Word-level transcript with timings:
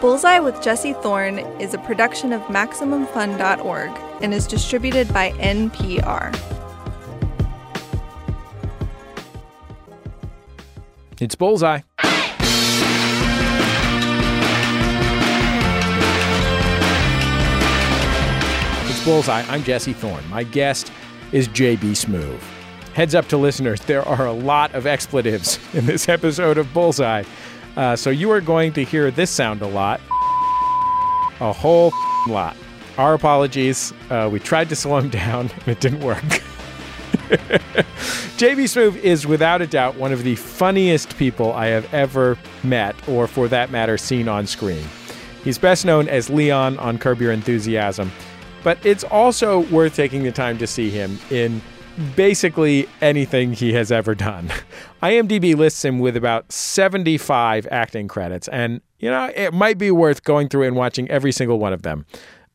Bullseye 0.00 0.40
with 0.40 0.60
Jesse 0.62 0.92
Thorne 0.92 1.38
is 1.58 1.72
a 1.72 1.78
production 1.78 2.32
of 2.32 2.42
MaximumFun.org 2.42 3.90
and 4.22 4.34
is 4.34 4.46
distributed 4.46 5.12
by 5.12 5.30
NPR. 5.32 6.34
It's 11.18 11.34
Bullseye. 11.34 11.80
It's 18.88 19.04
Bullseye. 19.04 19.42
I'm 19.48 19.64
Jesse 19.64 19.94
Thorne. 19.94 20.28
My 20.28 20.42
guest 20.42 20.92
is 21.32 21.48
JB 21.48 21.92
Smoove. 21.92 22.40
Heads 22.92 23.14
up 23.14 23.28
to 23.28 23.36
listeners, 23.36 23.80
there 23.80 24.06
are 24.06 24.26
a 24.26 24.32
lot 24.32 24.74
of 24.74 24.86
expletives 24.86 25.58
in 25.74 25.84
this 25.86 26.08
episode 26.08 26.58
of 26.58 26.72
Bullseye. 26.72 27.24
Uh, 27.76 27.94
so 27.94 28.10
you 28.10 28.30
are 28.30 28.40
going 28.40 28.72
to 28.72 28.84
hear 28.84 29.10
this 29.10 29.30
sound 29.30 29.60
a 29.62 29.66
lot. 29.66 30.00
A 31.40 31.52
whole 31.52 31.92
lot. 32.26 32.56
Our 32.96 33.14
apologies. 33.14 33.92
Uh, 34.08 34.28
we 34.32 34.40
tried 34.40 34.68
to 34.70 34.76
slow 34.76 34.98
him 34.98 35.08
down 35.10 35.50
and 35.50 35.68
it 35.68 35.80
didn't 35.80 36.00
work. 36.00 36.22
JB 38.36 38.64
Smoove 38.64 38.96
is 38.96 39.26
without 39.26 39.60
a 39.60 39.66
doubt 39.66 39.96
one 39.96 40.12
of 40.12 40.22
the 40.22 40.36
funniest 40.36 41.16
people 41.16 41.52
I 41.52 41.66
have 41.66 41.92
ever 41.92 42.38
met, 42.62 42.94
or 43.08 43.26
for 43.26 43.48
that 43.48 43.70
matter, 43.70 43.98
seen 43.98 44.28
on 44.28 44.46
screen. 44.46 44.84
He's 45.42 45.58
best 45.58 45.84
known 45.84 46.08
as 46.08 46.30
Leon 46.30 46.78
on 46.78 46.98
Curb 46.98 47.20
Your 47.20 47.32
Enthusiasm, 47.32 48.12
but 48.62 48.78
it's 48.84 49.04
also 49.04 49.60
worth 49.70 49.96
taking 49.96 50.22
the 50.22 50.32
time 50.32 50.58
to 50.58 50.66
see 50.66 50.90
him 50.90 51.18
in 51.30 51.60
basically 52.14 52.88
anything 53.00 53.52
he 53.52 53.72
has 53.72 53.90
ever 53.90 54.14
done. 54.14 54.50
IMDb 55.02 55.54
lists 55.56 55.84
him 55.84 55.98
with 55.98 56.16
about 56.16 56.50
75 56.52 57.66
acting 57.70 58.08
credits, 58.08 58.48
and 58.48 58.80
you 58.98 59.10
know, 59.10 59.30
it 59.34 59.52
might 59.52 59.78
be 59.78 59.90
worth 59.90 60.24
going 60.24 60.48
through 60.48 60.66
and 60.66 60.76
watching 60.76 61.10
every 61.10 61.32
single 61.32 61.58
one 61.58 61.72
of 61.72 61.82
them 61.82 62.06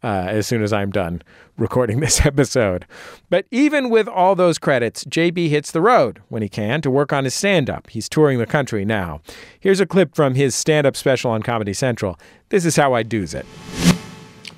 uh, 0.04 0.26
as 0.28 0.48
soon 0.48 0.64
as 0.64 0.74
I'm 0.74 0.92
done 0.92 1.22
recording 1.58 2.00
this 2.00 2.26
episode. 2.26 2.86
But 3.30 3.46
even 3.52 3.90
with 3.90 4.08
all 4.08 4.36
those 4.36 4.58
credits, 4.58 5.04
JB 5.06 5.50
hits 5.50 5.72
the 5.72 5.82
road 5.82 6.22
when 6.30 6.42
he 6.42 6.50
can 6.50 6.82
to 6.82 6.92
work 6.92 7.14
on 7.14 7.24
his 7.24 7.34
stand 7.34 7.70
up. 7.70 7.90
He's 7.90 8.10
touring 8.10 8.40
the 8.40 8.46
country 8.46 8.86
now. 8.86 9.22
Here's 9.60 9.80
a 9.80 9.86
clip 9.86 10.16
from 10.16 10.36
his 10.36 10.56
stand 10.56 10.88
up 10.88 10.96
special 10.96 11.32
on 11.32 11.44
Comedy 11.44 11.74
Central. 11.74 12.20
This 12.50 12.66
is 12.66 12.76
how 12.76 12.94
I 12.94 13.04
do's 13.04 13.34
it. 13.34 13.46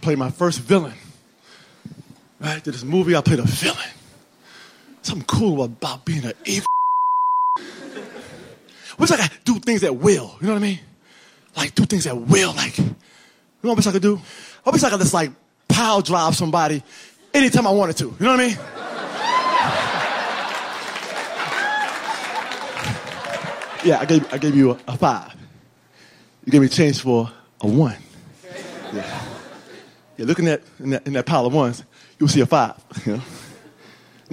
Played 0.02 0.18
my 0.18 0.32
first 0.32 0.60
villain. 0.60 0.94
Right? 2.40 2.64
Did 2.64 2.74
this 2.74 2.84
movie, 2.84 3.16
I 3.16 3.22
played 3.22 3.40
a 3.40 3.44
villain. 3.44 3.93
Something 5.04 5.26
cool 5.28 5.64
about 5.64 6.06
being 6.06 6.26
an 6.26 6.34
evil. 6.46 6.66
Wish 8.98 9.12
I 9.12 9.18
could 9.18 9.44
do 9.44 9.60
things 9.60 9.84
at 9.84 9.96
will. 9.96 10.36
You 10.42 10.48
know 10.48 10.54
what 10.54 10.60
I 10.60 10.66
mean? 10.66 10.80
Like 11.56 11.76
do 11.76 11.86
things 11.86 12.08
at 12.08 12.18
will. 12.18 12.54
Like, 12.54 12.78
you 12.78 12.86
know 12.86 12.96
what 13.62 13.74
I 13.74 13.76
wish 13.76 13.88
I 13.88 13.92
could 13.92 14.02
do? 14.02 14.20
I 14.66 14.70
wish 14.70 14.84
I 14.84 14.90
could 14.90 15.00
just 15.00 15.14
like 15.14 15.32
pile 15.68 16.02
drive 16.02 16.36
somebody 16.36 16.82
anytime 17.34 17.68
I 17.68 17.72
wanted 17.72 17.98
to. 17.98 18.06
You 18.06 18.16
know 18.20 18.32
what 18.32 18.40
I 18.40 18.48
mean? 18.48 18.58
yeah, 23.86 24.00
I 24.00 24.06
gave, 24.06 24.34
I 24.34 24.38
gave 24.38 24.56
you 24.56 24.72
a, 24.72 24.80
a 24.88 24.98
five. 24.98 25.36
You 26.46 26.52
gave 26.52 26.62
me 26.62 26.70
change 26.70 27.02
for 27.02 27.30
a 27.62 27.68
one. 27.68 27.98
Yeah. 28.94 29.26
Yeah, 30.18 30.26
looking 30.26 30.48
at 30.48 30.62
in 30.80 30.92
that, 30.92 31.08
in 31.08 31.14
that 31.14 31.26
pile 31.26 31.46
of 31.46 31.54
ones, 31.54 31.84
you'll 32.20 32.30
see 32.30 32.42
a 32.42 32.46
five. 32.46 32.76
You 33.06 33.14
know? 33.14 33.22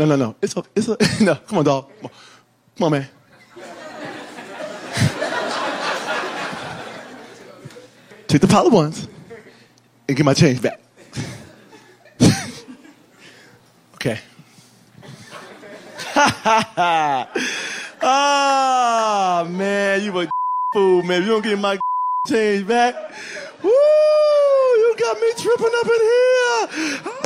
No, 0.00 0.06
no, 0.06 0.16
no. 0.16 0.34
It's 0.40 0.56
a, 0.56 0.64
it's 0.74 0.88
a, 0.88 0.96
no. 1.22 1.34
Come 1.34 1.58
on, 1.58 1.64
dog. 1.66 1.90
Come 2.00 2.06
on, 2.06 2.10
come 2.78 2.84
on 2.86 2.92
man. 2.92 3.06
Take 8.26 8.40
the 8.40 8.46
pile 8.48 8.66
of 8.68 8.72
ones 8.72 9.06
and 10.08 10.16
get 10.16 10.24
my 10.24 10.32
change 10.32 10.62
back. 10.62 10.80
okay. 13.96 14.20
Ah, 18.02 19.46
man, 19.50 20.02
you 20.02 20.18
a 20.18 20.26
fool, 20.72 21.02
man. 21.02 21.20
You 21.20 21.28
don't 21.28 21.44
get 21.44 21.58
my 21.58 21.78
change 22.26 22.66
back, 22.66 22.94
woo, 23.62 23.68
you 23.68 24.94
got 24.98 25.20
me 25.20 25.30
tripping 25.36 25.66
up 25.66 25.84
in 25.84 26.00
here. 26.00 27.19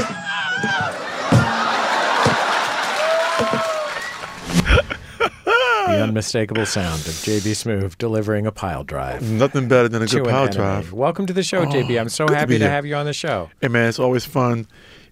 The 5.86 6.02
unmistakable 6.02 6.64
sound 6.66 7.00
of 7.02 7.12
JB 7.12 7.52
Smoove 7.52 7.98
delivering 7.98 8.46
a 8.46 8.52
pile 8.52 8.84
drive. 8.84 9.22
Nothing 9.30 9.68
better 9.68 9.88
than 9.88 10.02
a 10.02 10.06
good 10.06 10.26
enemy. 10.26 10.50
drive. 10.52 10.92
Welcome 10.92 11.26
to 11.26 11.32
the 11.34 11.42
show, 11.42 11.64
JB. 11.66 11.96
Oh, 11.96 12.00
I'm 12.00 12.08
so 12.08 12.26
good 12.26 12.32
to 12.34 12.38
happy 12.38 12.58
to 12.58 12.68
have 12.70 12.86
you 12.86 12.94
on 12.94 13.04
the 13.04 13.12
show. 13.12 13.50
Hey 13.60 13.68
man, 13.68 13.88
it's 13.88 13.98
always 13.98 14.24
fun. 14.24 14.66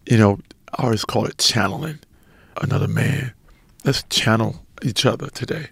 You 0.06 0.16
know, 0.16 0.38
I 0.78 0.84
always 0.84 1.04
call 1.04 1.26
it 1.26 1.36
channeling 1.38 1.98
another 2.62 2.88
man. 2.88 3.32
Let's 3.84 4.02
channel 4.04 4.64
each 4.82 5.04
other 5.04 5.28
today. 5.28 5.68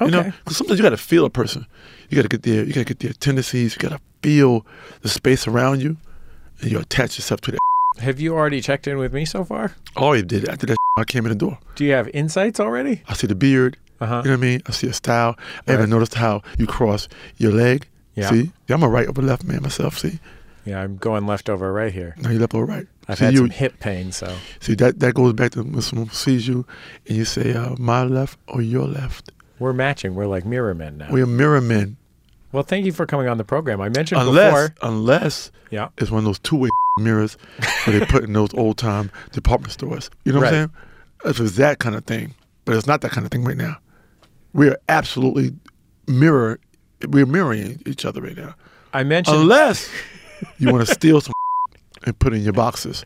You 0.00 0.08
know, 0.10 0.20
Okay. 0.20 0.32
sometimes 0.48 0.78
you 0.78 0.82
got 0.84 0.90
to 0.90 0.96
feel 0.96 1.24
a 1.24 1.30
person. 1.30 1.66
You 2.08 2.16
got 2.16 2.22
to 2.22 2.28
get 2.28 2.42
their, 2.44 2.64
you 2.64 2.72
got 2.72 2.80
to 2.80 2.94
get 2.94 3.00
their 3.00 3.12
tendencies. 3.12 3.74
You 3.74 3.88
got 3.88 3.96
to 3.96 4.00
feel 4.22 4.64
the 5.02 5.08
space 5.08 5.46
around 5.48 5.82
you, 5.82 5.96
and 6.60 6.70
you 6.70 6.78
attach 6.78 7.18
yourself 7.18 7.40
to 7.42 7.52
that. 7.52 7.58
Have 8.00 8.20
you 8.20 8.34
already 8.34 8.60
checked 8.60 8.86
in 8.86 8.98
with 8.98 9.12
me 9.12 9.24
so 9.24 9.44
far? 9.44 9.74
Oh, 9.96 10.12
you 10.12 10.22
did 10.22 10.44
did 10.44 10.68
that. 10.68 10.76
I 10.96 11.04
came 11.04 11.24
in 11.26 11.30
the 11.30 11.34
door. 11.38 11.58
Do 11.74 11.84
you 11.84 11.92
have 11.92 12.08
insights 12.14 12.60
already? 12.60 13.02
I 13.08 13.14
see 13.14 13.26
the 13.26 13.34
beard. 13.34 13.76
Uh-huh. 14.04 14.22
You 14.24 14.30
know 14.30 14.36
what 14.36 14.44
I 14.44 14.48
mean? 14.48 14.62
I 14.66 14.72
see 14.72 14.86
a 14.86 14.92
style. 14.92 15.36
I 15.66 15.72
Right. 15.72 15.78
even 15.80 15.90
noticed 15.90 16.14
how 16.14 16.42
you 16.58 16.66
cross 16.66 17.08
your 17.36 17.52
leg. 17.52 17.86
Yeah. 18.14 18.30
See? 18.30 18.52
Yeah, 18.68 18.76
I'm 18.76 18.82
a 18.82 18.88
right 18.88 19.08
over 19.08 19.20
left 19.22 19.44
man 19.44 19.62
myself. 19.62 19.98
See? 19.98 20.20
Yeah, 20.64 20.80
I'm 20.80 20.96
going 20.96 21.26
left 21.26 21.50
over 21.50 21.72
right 21.72 21.92
here. 21.92 22.14
No, 22.18 22.30
you 22.30 22.38
left 22.38 22.54
over 22.54 22.64
right. 22.64 22.86
I've 23.08 23.18
see, 23.18 23.24
had 23.26 23.34
you, 23.34 23.40
some 23.40 23.50
hip 23.50 23.80
pain, 23.80 24.12
so 24.12 24.34
See 24.60 24.74
that 24.76 25.00
that 25.00 25.14
goes 25.14 25.34
back 25.34 25.50
to 25.52 25.62
when 25.62 25.82
someone 25.82 26.08
sees 26.10 26.48
you 26.48 26.64
and 27.06 27.16
you 27.18 27.24
say 27.26 27.52
uh, 27.52 27.74
my 27.78 28.02
left 28.04 28.38
or 28.48 28.62
your 28.62 28.86
left. 28.86 29.30
we're 29.58 29.74
matching. 29.74 30.14
We're 30.14 30.26
like 30.26 30.46
mirror 30.46 30.74
men 30.74 30.96
now. 30.98 31.08
We're 31.10 31.26
mirror 31.26 31.60
men. 31.60 31.96
well, 32.52 32.62
thank 32.62 32.86
you 32.86 32.92
for 32.92 33.04
coming 33.04 33.28
on 33.28 33.36
the 33.36 33.44
program. 33.44 33.80
I 33.82 33.88
mentioned 33.90 34.20
Unless 34.22 34.52
before. 34.70 34.74
unless 34.90 35.50
Yeah. 35.70 35.88
it's 35.98 36.10
one 36.10 36.20
of 36.20 36.24
those 36.24 36.38
two 36.38 36.56
way 36.56 36.68
mirrors 37.00 37.36
where 37.84 37.98
they 37.98 38.06
put 38.06 38.24
in 38.24 38.32
those 38.32 38.54
old 38.54 38.78
time 38.78 39.10
department 39.32 39.72
stores. 39.72 40.08
You 40.24 40.32
know 40.32 40.38
what 40.38 40.44
Right. 40.44 40.54
I'm 40.54 40.70
saying? 41.24 41.30
If 41.32 41.40
it's 41.40 41.56
that 41.56 41.78
kind 41.80 41.94
of 41.96 42.04
thing. 42.06 42.34
But 42.64 42.76
it's 42.76 42.86
not 42.86 43.02
that 43.02 43.10
kind 43.10 43.26
of 43.26 43.30
thing 43.30 43.44
right 43.44 43.56
now. 43.58 43.76
We're 44.54 44.78
absolutely 44.88 45.52
mirror 46.06 46.58
we're 47.08 47.26
mirroring 47.26 47.82
each 47.84 48.06
other 48.06 48.22
right 48.22 48.36
now. 48.36 48.54
I 48.94 49.02
mentioned 49.04 49.36
Unless 49.36 49.90
you 50.58 50.72
want 50.72 50.86
to 50.86 50.94
steal 50.94 51.20
some 51.20 51.34
and 52.04 52.18
put 52.18 52.32
in 52.32 52.40
your 52.42 52.52
boxes. 52.54 53.04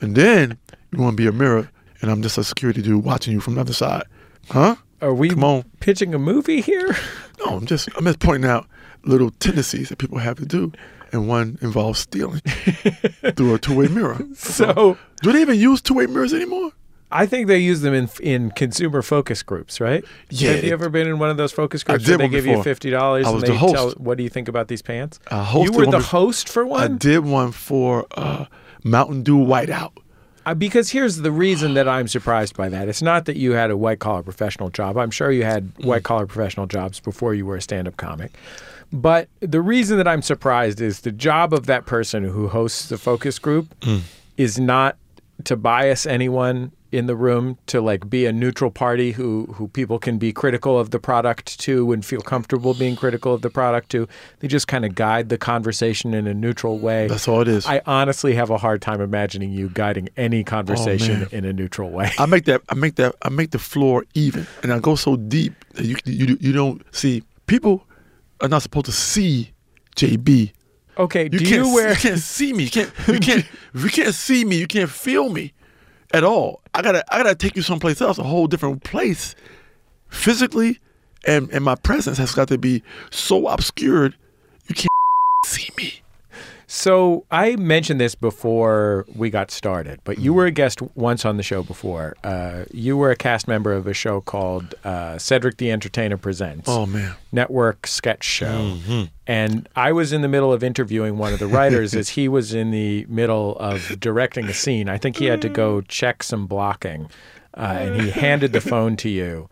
And 0.00 0.14
then 0.14 0.58
you 0.92 1.00
want 1.00 1.16
to 1.16 1.22
be 1.22 1.26
a 1.26 1.32
mirror 1.32 1.68
and 2.00 2.10
I'm 2.10 2.22
just 2.22 2.38
a 2.38 2.44
security 2.44 2.82
dude 2.82 3.02
watching 3.04 3.32
you 3.32 3.40
from 3.40 3.54
the 3.56 3.62
other 3.62 3.72
side. 3.72 4.04
Huh? 4.50 4.76
are 5.00 5.14
we 5.14 5.30
Come 5.30 5.42
on. 5.42 5.64
pitching 5.80 6.14
a 6.14 6.18
movie 6.18 6.60
here? 6.60 6.94
No, 7.44 7.56
I'm 7.56 7.66
just 7.66 7.88
I'm 7.96 8.04
just 8.04 8.20
pointing 8.20 8.48
out 8.48 8.68
little 9.04 9.30
tendencies 9.30 9.88
that 9.88 9.98
people 9.98 10.18
have 10.18 10.36
to 10.36 10.46
do, 10.46 10.70
and 11.10 11.26
one 11.26 11.58
involves 11.60 11.98
stealing 11.98 12.38
through 13.34 13.54
a 13.54 13.58
two-way 13.58 13.88
mirror. 13.88 14.20
so 14.34 14.96
Do 15.22 15.32
they 15.32 15.40
even 15.40 15.58
use 15.58 15.80
two-way 15.82 16.06
mirrors 16.06 16.32
anymore? 16.32 16.70
I 17.12 17.26
think 17.26 17.46
they 17.46 17.58
use 17.58 17.80
them 17.82 17.94
in 17.94 18.08
in 18.20 18.50
consumer 18.52 19.02
focus 19.02 19.42
groups, 19.42 19.80
right? 19.80 20.04
Yeah, 20.30 20.52
Have 20.52 20.64
you 20.64 20.72
ever 20.72 20.88
been 20.88 21.06
in 21.06 21.18
one 21.18 21.30
of 21.30 21.36
those 21.36 21.52
focus 21.52 21.84
groups? 21.84 22.02
I 22.04 22.06
did 22.06 22.10
where 22.12 22.18
they 22.18 22.24
one 22.24 22.30
give 22.32 22.44
before. 22.44 22.56
you 22.58 22.62
fifty 22.64 22.90
dollars 22.90 23.26
and 23.28 23.40
they 23.40 23.48
the 23.48 23.56
host. 23.56 23.74
tell 23.74 23.90
what 23.92 24.16
do 24.18 24.24
you 24.24 24.30
think 24.30 24.48
about 24.48 24.68
these 24.68 24.82
pants? 24.82 25.20
You 25.30 25.72
were 25.72 25.86
the 25.86 26.00
host 26.00 26.48
for 26.48 26.66
one. 26.66 26.82
I 26.82 26.88
did 26.96 27.20
one 27.20 27.52
for 27.52 28.06
uh, 28.12 28.46
Mountain 28.84 29.22
Dew 29.22 29.36
Whiteout. 29.38 29.92
Uh, 30.44 30.54
because 30.54 30.90
here's 30.90 31.18
the 31.18 31.30
reason 31.30 31.74
that 31.74 31.86
I'm 31.88 32.08
surprised 32.08 32.56
by 32.56 32.68
that. 32.68 32.88
It's 32.88 33.00
not 33.02 33.26
that 33.26 33.36
you 33.36 33.52
had 33.52 33.70
a 33.70 33.76
white 33.76 34.00
collar 34.00 34.24
professional 34.24 34.70
job. 34.70 34.96
I'm 34.98 35.12
sure 35.12 35.30
you 35.30 35.44
had 35.44 35.72
Mm. 35.76 35.84
white 35.84 36.02
collar 36.02 36.26
professional 36.26 36.66
jobs 36.66 36.98
before 36.98 37.32
you 37.32 37.46
were 37.46 37.54
a 37.56 37.62
stand 37.62 37.86
up 37.86 37.96
comic. 37.96 38.32
But 38.92 39.28
the 39.38 39.60
reason 39.60 39.98
that 39.98 40.08
I'm 40.08 40.20
surprised 40.20 40.80
is 40.80 41.00
the 41.02 41.12
job 41.12 41.54
of 41.54 41.66
that 41.66 41.86
person 41.86 42.24
who 42.24 42.48
hosts 42.48 42.88
the 42.88 42.98
focus 42.98 43.38
group 43.38 43.72
Mm. 43.82 44.00
is 44.36 44.58
not 44.58 44.96
to 45.44 45.54
bias 45.56 46.06
anyone 46.06 46.72
in 46.92 47.06
the 47.06 47.16
room 47.16 47.56
to 47.66 47.80
like 47.80 48.08
be 48.10 48.26
a 48.26 48.32
neutral 48.32 48.70
party 48.70 49.12
who 49.12 49.46
who 49.54 49.66
people 49.68 49.98
can 49.98 50.18
be 50.18 50.32
critical 50.32 50.78
of 50.78 50.90
the 50.90 51.00
product 51.00 51.58
to 51.60 51.90
and 51.92 52.04
feel 52.04 52.20
comfortable 52.20 52.74
being 52.74 52.94
critical 52.94 53.32
of 53.34 53.40
the 53.42 53.50
product 53.50 53.88
to. 53.90 54.06
They 54.40 54.48
just 54.48 54.68
kind 54.68 54.84
of 54.84 54.94
guide 54.94 55.30
the 55.30 55.38
conversation 55.38 56.12
in 56.14 56.26
a 56.26 56.34
neutral 56.34 56.78
way. 56.78 57.08
That's 57.08 57.26
all 57.26 57.40
it 57.40 57.48
is. 57.48 57.66
I 57.66 57.80
honestly 57.86 58.34
have 58.34 58.50
a 58.50 58.58
hard 58.58 58.82
time 58.82 59.00
imagining 59.00 59.50
you 59.52 59.70
guiding 59.70 60.10
any 60.16 60.44
conversation 60.44 61.24
Oh, 61.24 61.36
in 61.36 61.44
a 61.44 61.52
neutral 61.52 61.90
way. 61.90 62.12
I 62.18 62.26
make 62.26 62.44
that 62.44 62.60
I 62.68 62.74
make 62.74 62.96
that 62.96 63.14
I 63.22 63.30
make 63.30 63.50
the 63.50 63.58
floor 63.58 64.04
even, 64.14 64.46
and 64.62 64.72
I 64.72 64.78
go 64.78 64.94
so 64.94 65.16
deep 65.16 65.54
that 65.74 65.84
you 65.86 65.96
you 66.04 66.36
you 66.40 66.52
don't 66.52 66.82
see 66.94 67.22
people 67.46 67.86
are 68.42 68.48
not 68.48 68.62
supposed 68.62 68.86
to 68.86 68.92
see 68.92 69.52
JB. 69.96 70.52
Okay, 70.98 71.24
You 71.24 71.30
do 71.30 71.38
can't 71.38 71.66
you 71.66 71.74
wear 71.74 71.90
you 71.90 71.96
can't 71.96 72.20
see 72.20 72.52
me. 72.52 72.64
You 72.64 72.70
can't 72.70 72.92
you 73.08 73.18
can't 73.18 73.46
you 73.74 73.88
can't 73.88 74.14
see 74.14 74.44
me, 74.44 74.58
you 74.58 74.66
can't 74.66 74.90
feel 74.90 75.30
me 75.30 75.54
at 76.12 76.24
all. 76.24 76.60
I 76.74 76.82
gotta 76.82 77.04
I 77.14 77.22
gotta 77.22 77.34
take 77.34 77.56
you 77.56 77.62
someplace 77.62 78.00
else, 78.00 78.18
a 78.18 78.22
whole 78.22 78.46
different 78.46 78.84
place, 78.84 79.34
physically, 80.08 80.78
and 81.26 81.50
and 81.50 81.64
my 81.64 81.74
presence 81.74 82.18
has 82.18 82.32
got 82.34 82.48
to 82.48 82.58
be 82.58 82.82
so 83.10 83.48
obscured 83.48 84.16
you 84.68 84.74
can't 84.74 84.88
see 85.44 85.68
me. 85.76 86.02
So 86.74 87.26
I 87.30 87.56
mentioned 87.56 88.00
this 88.00 88.14
before 88.14 89.04
we 89.14 89.28
got 89.28 89.50
started, 89.50 90.00
but 90.04 90.18
you 90.18 90.32
were 90.32 90.46
a 90.46 90.50
guest 90.50 90.80
once 90.94 91.26
on 91.26 91.36
the 91.36 91.42
show 91.42 91.62
before. 91.62 92.16
Uh, 92.24 92.64
you 92.72 92.96
were 92.96 93.10
a 93.10 93.14
cast 93.14 93.46
member 93.46 93.74
of 93.74 93.86
a 93.86 93.92
show 93.92 94.22
called 94.22 94.74
uh, 94.82 95.18
Cedric 95.18 95.58
the 95.58 95.70
Entertainer 95.70 96.16
Presents. 96.16 96.70
Oh 96.70 96.86
man. 96.86 97.14
network 97.30 97.86
sketch 97.86 98.24
show. 98.24 98.78
And 99.26 99.68
I 99.76 99.92
was 99.92 100.14
in 100.14 100.22
the 100.22 100.28
middle 100.28 100.50
of 100.50 100.64
interviewing 100.64 101.18
one 101.18 101.34
of 101.34 101.40
the 101.40 101.46
writers 101.46 101.94
as 102.02 102.08
he 102.08 102.26
was 102.26 102.54
in 102.54 102.70
the 102.70 103.04
middle 103.06 103.54
of 103.58 104.00
directing 104.00 104.46
a 104.46 104.54
scene. 104.54 104.88
I 104.88 104.96
think 104.96 105.18
he 105.18 105.26
had 105.26 105.42
to 105.42 105.50
go 105.50 105.82
check 105.82 106.22
some 106.22 106.46
blocking. 106.46 107.10
Uh, 107.54 107.76
and 107.80 108.00
he 108.00 108.08
handed 108.10 108.54
the 108.54 108.62
phone 108.62 108.96
to 108.96 109.10
you. 109.10 109.50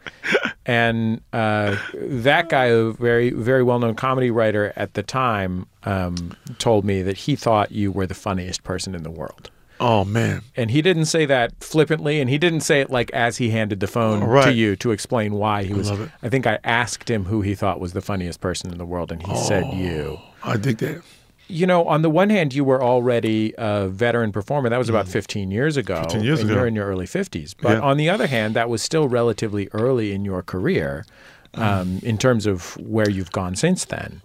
And 0.65 1.21
uh, 1.35 1.77
that 1.93 2.49
guy, 2.49 2.67
a 2.67 2.93
very, 2.93 3.29
very 3.29 3.63
well 3.63 3.79
known 3.79 3.95
comedy 3.95 4.31
writer 4.31 4.73
at 4.75 4.95
the 4.95 5.03
time, 5.03 5.67
um, 5.85 6.37
told 6.59 6.85
me 6.85 7.03
that 7.03 7.17
he 7.19 7.37
thought 7.37 7.73
you 7.73 7.91
were 7.93 8.07
the 8.07 8.15
funniest 8.15 8.63
person 8.65 8.95
in 8.95 9.03
the 9.03 9.11
world. 9.11 9.51
Oh 9.83 10.05
man. 10.05 10.43
And 10.57 10.71
he 10.71 10.83
didn't 10.83 11.07
say 11.07 11.25
that 11.25 11.53
flippantly, 11.65 12.21
and 12.21 12.29
he 12.29 12.37
didn't 12.37 12.61
say 12.61 12.81
it 12.83 12.91
like 12.91 13.11
as 13.13 13.39
he 13.39 13.49
handed 13.51 13.81
the 13.81 13.87
phone 13.87 14.21
to 14.43 14.53
you 14.53 14.77
to 14.77 14.91
explain 14.91 15.33
why 15.35 15.65
he 15.65 15.73
was. 15.73 15.89
love 15.91 16.01
it. 16.03 16.11
I 16.23 16.29
think 16.29 16.47
I 16.47 16.59
asked 16.65 17.09
him 17.11 17.25
who 17.25 17.41
he 17.41 17.55
thought 17.55 17.81
was 17.81 17.95
the 17.95 18.03
funniest 18.03 18.41
person 18.43 18.71
in 18.71 18.77
the 18.77 18.85
world, 18.85 19.11
and 19.11 19.23
he 19.27 19.35
said 19.37 19.73
you. 19.73 20.19
I 20.45 20.59
dig 20.59 20.79
that. 20.79 21.03
You 21.49 21.67
know, 21.67 21.85
on 21.89 22.03
the 22.03 22.11
one 22.11 22.29
hand, 22.31 22.55
you 22.55 22.63
were 22.63 22.81
already 22.83 23.55
a 23.59 23.89
veteran 23.89 24.31
performer. 24.33 24.69
That 24.69 24.79
was 24.79 24.89
about 24.91 25.09
15 25.09 25.51
years 25.51 25.77
ago. 25.79 25.97
15 26.03 26.21
Mm. 26.21 26.25
years 26.25 26.43
ago. 26.43 26.53
You're 26.55 26.67
in 26.67 26.75
your 26.77 26.87
early 26.87 27.07
50s. 27.07 27.55
But 27.61 27.73
Yeah. 27.79 27.81
on 27.81 27.97
the 27.97 28.09
other 28.11 28.27
hand, 28.29 28.55
that 28.55 28.69
was 28.69 28.83
still 28.83 29.09
relatively 29.09 29.69
early 29.73 30.13
in 30.13 30.25
your 30.27 30.43
career 30.43 31.07
Mm. 31.55 31.63
um, 31.63 31.99
in 32.05 32.19
terms 32.19 32.47
of 32.47 32.77
where 32.77 33.11
you've 33.11 33.33
gone 33.33 33.57
since 33.57 33.85
then. 33.87 34.21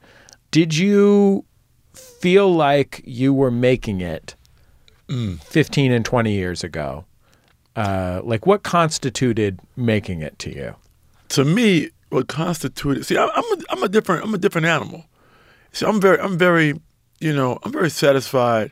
Did 0.55 0.73
you 0.77 1.43
feel 1.93 2.49
like 2.49 3.01
you 3.03 3.33
were 3.33 3.51
making 3.51 3.99
it 3.99 4.35
Mm. 5.09 5.43
15 5.43 5.91
and 5.91 6.05
20 6.05 6.31
years 6.31 6.63
ago? 6.63 7.03
Uh, 7.75 8.21
like, 8.23 8.45
what 8.45 8.63
constituted 8.63 9.59
making 9.75 10.21
it 10.21 10.39
to 10.39 10.55
you? 10.55 10.75
to 11.27 11.43
me, 11.43 11.89
what 12.09 12.29
constituted 12.29 13.05
see, 13.05 13.17
I'm 13.17 13.27
a, 13.29 13.57
I'm 13.69 13.83
a 13.83 13.89
different 13.89 14.23
I'm 14.23 14.33
a 14.33 14.37
different 14.37 14.65
animal. 14.67 15.03
See, 15.73 15.85
I'm 15.85 15.99
very 15.99 16.19
I'm 16.21 16.37
very 16.37 16.79
you 17.19 17.33
know 17.35 17.59
I'm 17.63 17.73
very 17.73 17.89
satisfied 17.89 18.71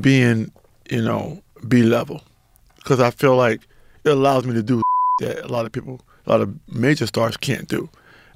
being 0.00 0.50
you 0.90 1.02
know 1.02 1.40
B 1.68 1.84
level 1.84 2.20
because 2.76 2.98
I 2.98 3.12
feel 3.12 3.36
like 3.36 3.60
it 4.02 4.10
allows 4.10 4.44
me 4.44 4.54
to 4.54 4.62
do 4.62 4.82
that 5.20 5.44
a 5.44 5.48
lot 5.48 5.66
of 5.66 5.70
people 5.70 6.00
a 6.26 6.30
lot 6.30 6.40
of 6.40 6.52
major 6.68 7.06
stars 7.06 7.36
can't 7.36 7.68
do. 7.68 7.88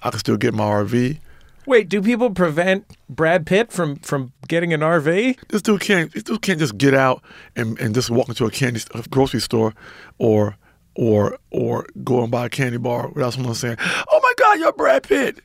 I 0.05 0.11
can 0.11 0.20
still 0.20 0.37
get 0.37 0.55
my 0.55 0.64
RV. 0.64 1.19
Wait, 1.66 1.88
do 1.88 2.00
people 2.02 2.30
prevent 2.30 2.86
Brad 3.08 3.46
Pitt 3.46 3.70
from, 3.70 3.96
from 3.96 4.32
getting 4.48 4.72
an 4.72 4.80
RV? 4.80 5.38
This 5.48 5.62
dude 5.62 5.80
can't. 5.80 6.12
This 6.12 6.22
dude 6.22 6.42
can't 6.42 6.58
just 6.58 6.78
get 6.78 6.94
out 6.94 7.22
and, 7.54 7.78
and 7.78 7.94
just 7.94 8.10
walk 8.10 8.28
into 8.28 8.44
a 8.46 8.50
candy 8.50 8.80
a 8.94 9.02
grocery 9.08 9.40
store, 9.40 9.74
or 10.18 10.56
or 10.94 11.38
or 11.50 11.86
go 12.02 12.22
and 12.22 12.30
buy 12.30 12.46
a 12.46 12.48
candy 12.48 12.78
bar 12.78 13.08
without 13.08 13.34
someone 13.34 13.54
saying, 13.54 13.76
"Oh 13.80 14.20
my 14.22 14.32
God, 14.36 14.58
you're 14.58 14.72
Brad 14.72 15.02
Pitt." 15.02 15.40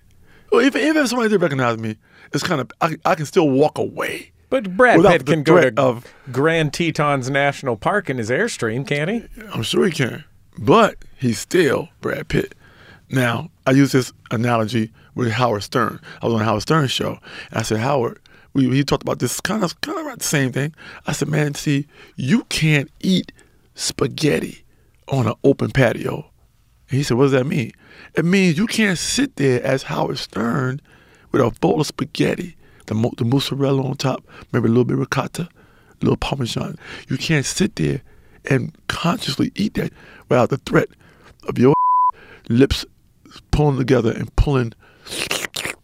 Well, 0.52 0.62
even 0.66 0.82
even 0.82 1.04
if 1.04 1.10
somebody 1.10 1.30
did 1.30 1.42
recognize 1.42 1.78
me, 1.78 1.98
it's 2.34 2.44
kind 2.44 2.62
of 2.62 2.72
I, 2.82 2.96
I 3.06 3.16
can 3.16 3.26
still 3.26 3.50
walk 3.50 3.78
away. 3.78 4.32
But 4.50 4.78
Brad 4.78 5.02
Pitt 5.02 5.26
can 5.26 5.44
go 5.44 5.60
to 5.70 5.82
of- 5.82 6.06
Grand 6.32 6.74
Tetons 6.74 7.30
National 7.30 7.76
Park 7.76 8.10
in 8.10 8.18
his 8.18 8.30
Airstream, 8.30 8.88
can't 8.88 9.10
he? 9.10 9.24
I'm 9.54 9.64
sure 9.64 9.86
he 9.86 9.92
can, 9.92 10.24
but 10.58 10.96
he's 11.18 11.40
still 11.40 11.90
Brad 12.00 12.28
Pitt. 12.30 12.56
Now, 13.10 13.50
I 13.68 13.72
use 13.72 13.92
this 13.92 14.12
analogy 14.32 14.92
with 15.14 15.32
Howard 15.32 15.64
Stern. 15.64 16.00
I 16.22 16.26
was 16.26 16.36
on 16.36 16.42
Howard 16.42 16.64
Stern's 16.64 16.92
show, 16.92 17.20
and 17.52 17.60
I 17.60 17.62
said, 17.62 17.80
Howard, 17.80 18.20
we, 18.56 18.84
talked 18.84 19.04
about 19.04 19.20
this 19.20 19.42
kind 19.42 19.64
of 19.64 19.80
kind 19.82 20.00
of 20.00 20.06
about 20.06 20.20
the 20.20 20.26
same 20.26 20.52
thing. 20.52 20.74
I 21.06 21.12
said, 21.12 21.28
man, 21.28 21.56
see, 21.56 21.88
you 22.16 22.46
can't 22.46 22.90
eat 23.02 23.34
spaghetti 23.76 24.64
on 25.10 25.28
an 25.28 25.34
open 25.44 25.72
patio. 25.72 26.26
And 26.90 26.98
he 26.98 27.04
said, 27.04 27.18
what 27.18 27.24
does 27.24 27.32
that 27.34 27.46
mean? 27.46 27.74
It 28.16 28.24
means 28.24 28.58
you 28.58 28.66
can't 28.66 28.98
sit 28.98 29.36
there 29.36 29.62
as 29.62 29.84
Howard 29.84 30.18
Stern 30.20 30.80
with 31.32 31.42
a 31.42 31.52
bowl 31.60 31.82
of 31.82 31.88
spaghetti, 31.88 32.56
the, 32.86 32.96
mo- 32.96 33.14
the 33.18 33.26
mozzarella 33.26 33.84
on 33.84 33.98
top, 33.98 34.24
maybe 34.54 34.68
a 34.68 34.70
little 34.70 34.86
bit 34.86 34.94
of 34.94 35.00
ricotta, 35.00 35.44
a 35.44 36.06
little 36.06 36.18
parmesan. 36.18 36.78
You 37.10 37.18
can't 37.18 37.46
sit 37.46 37.76
there 37.76 38.02
and 38.50 38.74
consciously 38.88 39.52
eat 39.56 39.74
that 39.74 39.92
without 40.30 40.50
the 40.50 40.58
threat 40.58 40.88
of 41.48 41.58
your 41.58 41.74
lips 42.50 42.86
pulling 43.56 43.78
together 43.78 44.12
and 44.12 44.36
pulling 44.36 44.74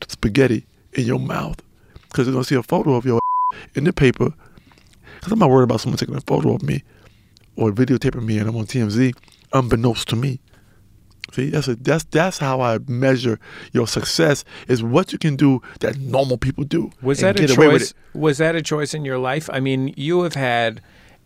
spaghetti 0.08 0.66
in 0.94 1.06
your 1.06 1.20
mouth. 1.20 1.62
Because 2.04 2.26
they're 2.26 2.34
going 2.34 2.44
to 2.44 2.48
see 2.48 2.56
a 2.56 2.64
photo 2.64 2.96
of 2.96 3.06
your 3.06 3.20
in 3.76 3.86
the 3.86 3.94
paper. 3.94 4.34
Because 5.16 5.32
I'm 5.32 5.40
not 5.40 5.50
worried 5.50 5.64
about 5.64 5.80
someone 5.82 5.98
taking 5.98 6.16
a 6.16 6.22
photo 6.22 6.54
of 6.54 6.64
me 6.64 6.84
or 7.56 7.72
videotaping 7.72 8.24
me 8.24 8.38
and 8.38 8.50
I'm 8.50 8.56
on 8.58 8.66
TMZ, 8.66 9.16
unbeknownst 9.54 10.10
to 10.10 10.16
me. 10.16 10.40
See, 11.32 11.50
that's 11.50 11.70
a, 11.70 11.76
that's 11.78 12.04
that's 12.06 12.40
how 12.40 12.60
I 12.60 12.80
measure 12.88 13.40
your 13.72 13.88
success 13.88 14.44
is 14.68 14.84
what 14.84 15.14
you 15.14 15.18
can 15.18 15.38
do 15.38 15.62
that 15.80 15.98
normal 15.98 16.38
people 16.38 16.66
do. 16.66 16.92
Was 17.02 17.20
that 17.20 17.40
a 17.40 17.48
get 17.48 17.56
away 17.56 17.70
with 17.70 17.82
choice? 17.84 17.94
Was 18.14 18.38
that 18.40 18.56
a 18.56 18.62
choice 18.62 18.94
in 18.94 19.06
your 19.06 19.18
life? 19.18 19.50
I 19.54 19.62
mean, 19.62 19.94
you 19.96 20.24
have 20.24 20.34
had 20.34 20.82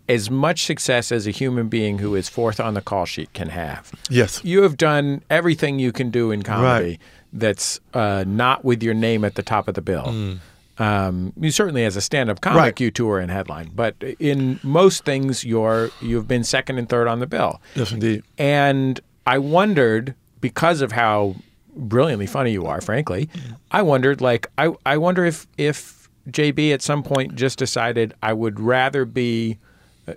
as 0.07 0.29
much 0.29 0.65
success 0.65 1.11
as 1.11 1.25
a 1.27 1.31
human 1.31 1.67
being 1.67 1.97
who 1.99 2.15
is 2.15 2.29
fourth 2.29 2.59
on 2.59 2.73
the 2.75 2.81
call 2.81 3.05
sheet 3.05 3.33
can 3.33 3.49
have. 3.49 3.91
Yes. 4.09 4.39
You 4.43 4.61
have 4.63 4.77
done 4.77 5.23
everything 5.29 5.79
you 5.79 5.91
can 5.91 6.11
do 6.11 6.31
in 6.31 6.43
comedy 6.43 6.89
Right. 6.91 6.99
that's 7.33 7.79
uh, 7.93 8.23
not 8.27 8.63
with 8.63 8.83
your 8.83 8.93
name 8.93 9.25
at 9.25 9.35
the 9.35 9.43
top 9.43 9.67
of 9.67 9.73
the 9.75 9.81
bill. 9.81 10.37
Um, 10.77 11.31
you 11.39 11.51
certainly, 11.51 11.85
as 11.85 11.95
a 11.95 12.01
stand-up 12.01 12.41
comic, 12.41 12.57
Mm. 12.57 12.61
Right. 12.63 12.79
you 12.81 12.91
tour 12.91 13.19
and 13.19 13.31
headline, 13.31 13.71
but 13.73 13.95
in 14.19 14.59
most 14.61 15.05
things, 15.05 15.45
you're 15.45 15.89
you've 16.01 16.27
been 16.27 16.43
second 16.43 16.77
and 16.77 16.89
third 16.89 17.07
on 17.07 17.19
the 17.19 17.27
bill. 17.27 17.61
Yes, 17.75 17.93
indeed. 17.93 18.23
And 18.37 18.99
I 19.25 19.37
wondered 19.37 20.15
because 20.41 20.81
of 20.81 20.91
how 20.91 21.35
brilliantly 21.77 22.27
funny 22.27 22.51
you 22.51 22.65
are, 22.65 22.81
frankly, 22.81 23.29
I 23.71 23.83
wondered 23.83 24.19
like 24.19 24.47
I, 24.57 24.73
I 24.85 24.97
wonder 24.97 25.23
if 25.23 25.47
if 25.57 26.09
JB 26.29 26.73
at 26.73 26.81
some 26.81 27.03
point 27.03 27.35
just 27.35 27.57
decided 27.57 28.13
I 28.21 28.33
would 28.33 28.59
rather 28.59 29.05
be 29.05 29.57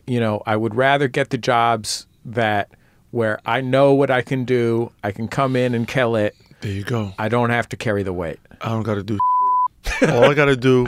you 0.06 0.20
know, 0.20 0.42
I 0.46 0.56
would 0.56 0.74
rather 0.74 1.08
get 1.08 1.30
the 1.30 1.38
jobs 1.38 2.06
that 2.24 2.70
where 3.10 3.40
I 3.46 3.60
know 3.60 3.94
what 3.94 4.10
I 4.10 4.22
can 4.22 4.44
do, 4.44 4.92
I 5.02 5.12
can 5.12 5.28
come 5.28 5.56
in 5.56 5.74
and 5.74 5.88
kill 5.88 6.16
it. 6.16 6.34
There 6.60 6.72
you 6.72 6.84
go. 6.84 7.12
I 7.18 7.28
don't 7.28 7.50
have 7.50 7.68
to 7.70 7.76
carry 7.76 8.02
the 8.02 8.12
weight. 8.12 8.38
I 8.60 8.70
don't 8.70 8.82
got 8.82 8.96
to 8.96 9.02
do. 9.02 9.18
All 10.02 10.24
I 10.24 10.34
got 10.34 10.46
to 10.46 10.56
do 10.56 10.86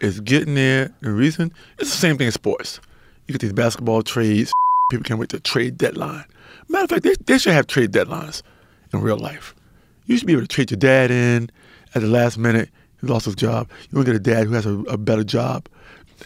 is 0.00 0.20
get 0.20 0.48
in 0.48 0.54
there. 0.54 0.92
The 1.00 1.12
reason 1.12 1.52
it's 1.78 1.90
the 1.90 1.96
same 1.96 2.18
thing 2.18 2.26
in 2.26 2.32
sports. 2.32 2.80
You 3.26 3.32
get 3.32 3.40
these 3.40 3.52
basketball 3.52 4.02
trades. 4.02 4.52
People 4.90 5.04
can't 5.04 5.20
wait 5.20 5.28
to 5.28 5.40
trade 5.40 5.78
deadline. 5.78 6.24
Matter 6.68 6.84
of 6.84 6.90
fact, 6.90 7.02
they, 7.04 7.14
they 7.26 7.38
should 7.38 7.52
have 7.52 7.66
trade 7.66 7.92
deadlines 7.92 8.42
in 8.92 9.00
real 9.00 9.18
life. 9.18 9.54
You 10.06 10.16
should 10.16 10.26
be 10.26 10.32
able 10.32 10.42
to 10.42 10.48
trade 10.48 10.70
your 10.70 10.78
dad 10.78 11.10
in 11.10 11.50
at 11.94 12.02
the 12.02 12.08
last 12.08 12.38
minute. 12.38 12.70
He 13.00 13.06
lost 13.06 13.26
his 13.26 13.36
job. 13.36 13.68
You 13.90 13.96
want 13.96 14.06
to 14.06 14.12
get 14.12 14.20
a 14.20 14.22
dad 14.22 14.46
who 14.46 14.52
has 14.54 14.66
a, 14.66 14.78
a 14.80 14.96
better 14.96 15.24
job. 15.24 15.68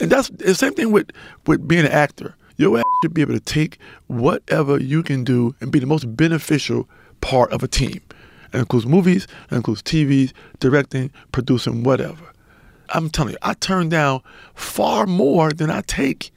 And 0.00 0.10
that's 0.10 0.28
the 0.28 0.54
same 0.54 0.74
thing 0.74 0.92
with, 0.92 1.10
with 1.46 1.66
being 1.66 1.84
an 1.84 1.92
actor. 1.92 2.34
Your 2.56 2.78
ass 2.78 2.84
should 3.02 3.14
be 3.14 3.20
able 3.20 3.34
to 3.34 3.40
take 3.40 3.78
whatever 4.06 4.78
you 4.80 5.02
can 5.02 5.24
do 5.24 5.54
and 5.60 5.72
be 5.72 5.78
the 5.78 5.86
most 5.86 6.16
beneficial 6.16 6.88
part 7.20 7.52
of 7.52 7.62
a 7.62 7.68
team. 7.68 8.00
It 8.52 8.58
includes 8.58 8.86
movies, 8.86 9.26
it 9.50 9.56
includes 9.56 9.82
TVs, 9.82 10.32
directing, 10.60 11.10
producing, 11.32 11.82
whatever. 11.82 12.24
I'm 12.90 13.10
telling 13.10 13.32
you, 13.32 13.38
I 13.42 13.54
turn 13.54 13.88
down 13.88 14.22
far 14.54 15.06
more 15.06 15.50
than 15.50 15.70
I 15.70 15.80
take 15.82 16.30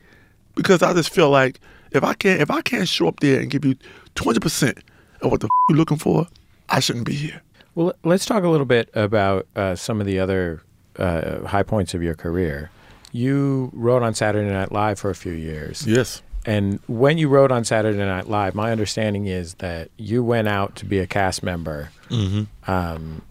because 0.55 0.81
I 0.81 0.93
just 0.93 1.11
feel 1.11 1.29
like 1.29 1.59
if 1.91 2.03
I 2.03 2.13
can't 2.13 2.41
if 2.41 2.49
I 2.49 2.61
can't 2.61 2.87
show 2.87 3.07
up 3.07 3.19
there 3.19 3.39
and 3.39 3.49
give 3.49 3.63
you 3.63 3.75
20 4.15 4.39
percent 4.39 4.79
of 5.21 5.31
what 5.31 5.41
the 5.41 5.45
f- 5.47 5.51
you're 5.69 5.77
looking 5.77 5.97
for, 5.97 6.27
I 6.69 6.79
shouldn't 6.79 7.05
be 7.05 7.13
here. 7.13 7.41
Well, 7.75 7.93
let's 8.03 8.25
talk 8.25 8.43
a 8.43 8.49
little 8.49 8.65
bit 8.65 8.89
about 8.95 9.45
uh, 9.55 9.75
some 9.75 10.01
of 10.01 10.07
the 10.07 10.19
other 10.19 10.63
uh, 10.97 11.45
high 11.45 11.63
points 11.63 11.93
of 11.93 12.01
your 12.01 12.15
career. 12.15 12.71
You 13.11 13.71
wrote 13.73 14.03
on 14.03 14.13
Saturday 14.13 14.49
Night 14.49 14.71
Live 14.71 14.99
for 14.99 15.09
a 15.09 15.15
few 15.15 15.31
years. 15.31 15.85
Yes. 15.87 16.21
And 16.45 16.79
when 16.87 17.17
you 17.17 17.27
wrote 17.27 17.51
on 17.51 17.65
Saturday 17.65 17.97
Night 17.97 18.29
Live, 18.29 18.55
my 18.55 18.71
understanding 18.71 19.25
is 19.27 19.55
that 19.55 19.89
you 19.97 20.23
went 20.23 20.47
out 20.47 20.75
to 20.77 20.85
be 20.85 20.99
a 20.99 21.07
cast 21.07 21.43
member. 21.43 21.89
Mm-hmm. 22.09 22.71
Um, 22.71 23.21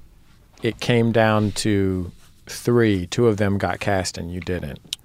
it 0.62 0.80
came 0.80 1.12
down 1.12 1.52
to 1.52 2.10
three. 2.46 3.06
Two 3.06 3.26
of 3.26 3.38
them 3.38 3.58
got 3.58 3.80
cast 3.80 4.18
and 4.18 4.30
you 4.30 4.40
didn't. 4.40 4.96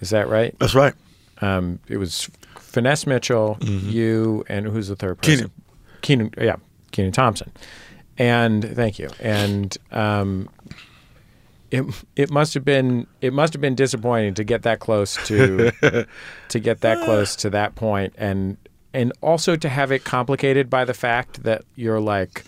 Is 0.00 0.10
that 0.10 0.28
right? 0.28 0.54
That's 0.58 0.74
right. 0.74 0.94
Um, 1.40 1.78
it 1.88 1.96
was 1.96 2.30
Finesse 2.56 3.06
Mitchell, 3.06 3.58
you, 3.62 4.44
and 4.48 4.66
who's 4.66 4.88
the 4.88 4.96
third 4.96 5.18
person? 5.18 5.50
Kenan. 6.02 6.30
Kenan, 6.30 6.46
yeah, 6.46 6.56
Kenan 6.92 7.12
Thompson. 7.12 7.50
And 8.18 8.64
thank 8.76 8.98
you. 8.98 9.08
And 9.20 9.76
um, 9.92 10.48
it 11.70 11.84
it 12.16 12.30
must 12.30 12.54
have 12.54 12.64
been 12.64 13.06
it 13.20 13.32
must 13.32 13.52
have 13.52 13.60
been 13.60 13.74
disappointing 13.74 14.34
to 14.34 14.44
get 14.44 14.62
that 14.62 14.80
close 14.80 15.16
to 15.26 15.70
to 16.48 16.58
get 16.60 16.80
that 16.80 17.04
close 17.04 17.36
to 17.36 17.50
that 17.50 17.74
point, 17.74 18.14
and 18.16 18.56
and 18.94 19.12
also 19.20 19.56
to 19.56 19.68
have 19.68 19.92
it 19.92 20.04
complicated 20.04 20.70
by 20.70 20.84
the 20.84 20.94
fact 20.94 21.42
that 21.42 21.62
you're 21.76 22.00
like 22.00 22.44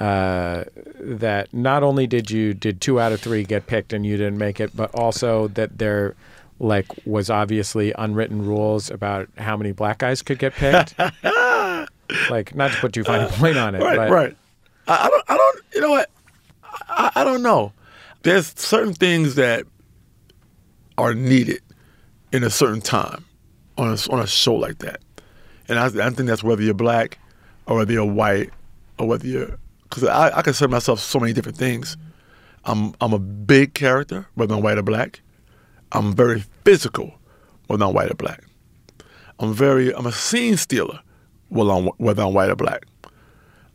uh, 0.00 0.64
that 0.98 1.52
not 1.54 1.82
only 1.82 2.06
did 2.06 2.30
you 2.30 2.54
did 2.54 2.80
two 2.80 2.98
out 2.98 3.12
of 3.12 3.20
three 3.20 3.44
get 3.44 3.66
picked 3.66 3.92
and 3.92 4.04
you 4.04 4.16
didn't 4.16 4.38
make 4.38 4.58
it, 4.58 4.74
but 4.76 4.92
also 4.94 5.48
that 5.48 5.78
there 5.78 6.16
like 6.58 6.86
was 7.06 7.30
obviously 7.30 7.92
unwritten 7.98 8.44
rules 8.44 8.90
about 8.90 9.28
how 9.38 9.56
many 9.56 9.72
black 9.72 9.98
guys 9.98 10.22
could 10.22 10.38
get 10.38 10.52
picked. 10.54 10.94
like 12.30 12.54
not 12.54 12.72
to 12.72 12.78
put 12.80 12.92
too 12.92 13.04
fine 13.04 13.20
a 13.20 13.28
point 13.28 13.56
on 13.56 13.74
it, 13.74 13.82
Right, 13.82 13.96
but 13.96 14.10
right. 14.10 14.36
I, 14.88 15.06
I 15.06 15.08
don't. 15.08 15.24
I 15.28 15.36
don't. 15.36 15.60
You 15.74 15.80
know 15.80 15.90
what? 15.90 16.10
I, 16.88 17.10
I 17.16 17.24
don't 17.24 17.42
know. 17.42 17.72
There's 18.22 18.52
certain 18.58 18.94
things 18.94 19.34
that 19.36 19.64
are 20.98 21.14
needed 21.14 21.62
in 22.32 22.44
a 22.44 22.50
certain 22.50 22.80
time 22.80 23.24
on 23.78 23.88
a, 23.88 24.12
on 24.12 24.20
a 24.20 24.26
show 24.26 24.54
like 24.54 24.78
that, 24.78 25.00
and 25.68 25.78
I, 25.78 25.86
I 25.86 26.10
think 26.10 26.28
that's 26.28 26.44
whether 26.44 26.62
you're 26.62 26.74
black 26.74 27.18
or 27.66 27.76
whether 27.76 27.92
you're 27.92 28.04
white 28.04 28.50
or 28.98 29.08
whether 29.08 29.26
you're 29.26 29.58
because 29.84 30.04
I, 30.04 30.38
I 30.38 30.42
consider 30.42 30.68
myself 30.68 31.00
so 31.00 31.18
many 31.18 31.32
different 31.32 31.58
things. 31.58 31.96
I'm 32.64 32.94
I'm 33.00 33.12
a 33.12 33.18
big 33.18 33.74
character 33.74 34.26
whether 34.34 34.54
I'm 34.54 34.62
white 34.62 34.78
or 34.78 34.82
black. 34.82 35.20
I'm 35.92 36.14
very 36.14 36.44
physical 36.64 37.14
whether 37.66 37.84
I'm 37.84 37.94
white 37.94 38.10
or 38.10 38.14
black. 38.14 38.44
I'm 39.38 39.52
very 39.52 39.94
I'm 39.94 40.06
a 40.06 40.12
scene 40.12 40.56
stealer 40.56 41.00
whether 41.48 41.70
I'm, 41.70 41.86
whether 41.98 42.22
I'm 42.22 42.32
white 42.32 42.50
or 42.50 42.56
black. 42.56 42.86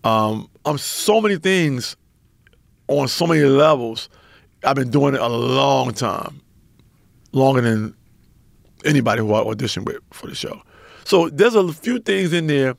Um, 0.04 0.50
I'm 0.66 0.78
so 0.78 1.22
many 1.22 1.38
things 1.38 1.96
on 2.88 3.08
so 3.08 3.28
many 3.28 3.42
levels. 3.42 4.10
I've 4.64 4.76
been 4.76 4.90
doing 4.90 5.14
it 5.16 5.22
a 5.22 5.28
long 5.28 5.94
time, 5.94 6.42
longer 7.32 7.62
than 7.62 7.96
anybody 8.86 9.22
who 9.22 9.34
I 9.34 9.42
auditioned 9.44 9.86
with 9.86 10.00
for 10.12 10.28
the 10.28 10.36
show. 10.36 10.62
So 11.04 11.30
there's 11.30 11.56
a 11.56 11.72
few 11.72 12.00
things 12.00 12.34
in 12.34 12.48
there. 12.48 12.76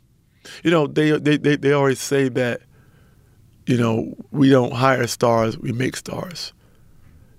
You 0.62 0.70
know, 0.70 0.86
they 0.86 1.18
they 1.18 1.36
they, 1.36 1.56
they 1.56 1.72
always 1.72 2.00
say 2.00 2.28
that, 2.30 2.62
you 3.66 3.76
know, 3.76 4.14
we 4.30 4.50
don't 4.50 4.72
hire 4.72 5.06
stars, 5.06 5.58
we 5.58 5.72
make 5.72 5.96
stars. 5.96 6.52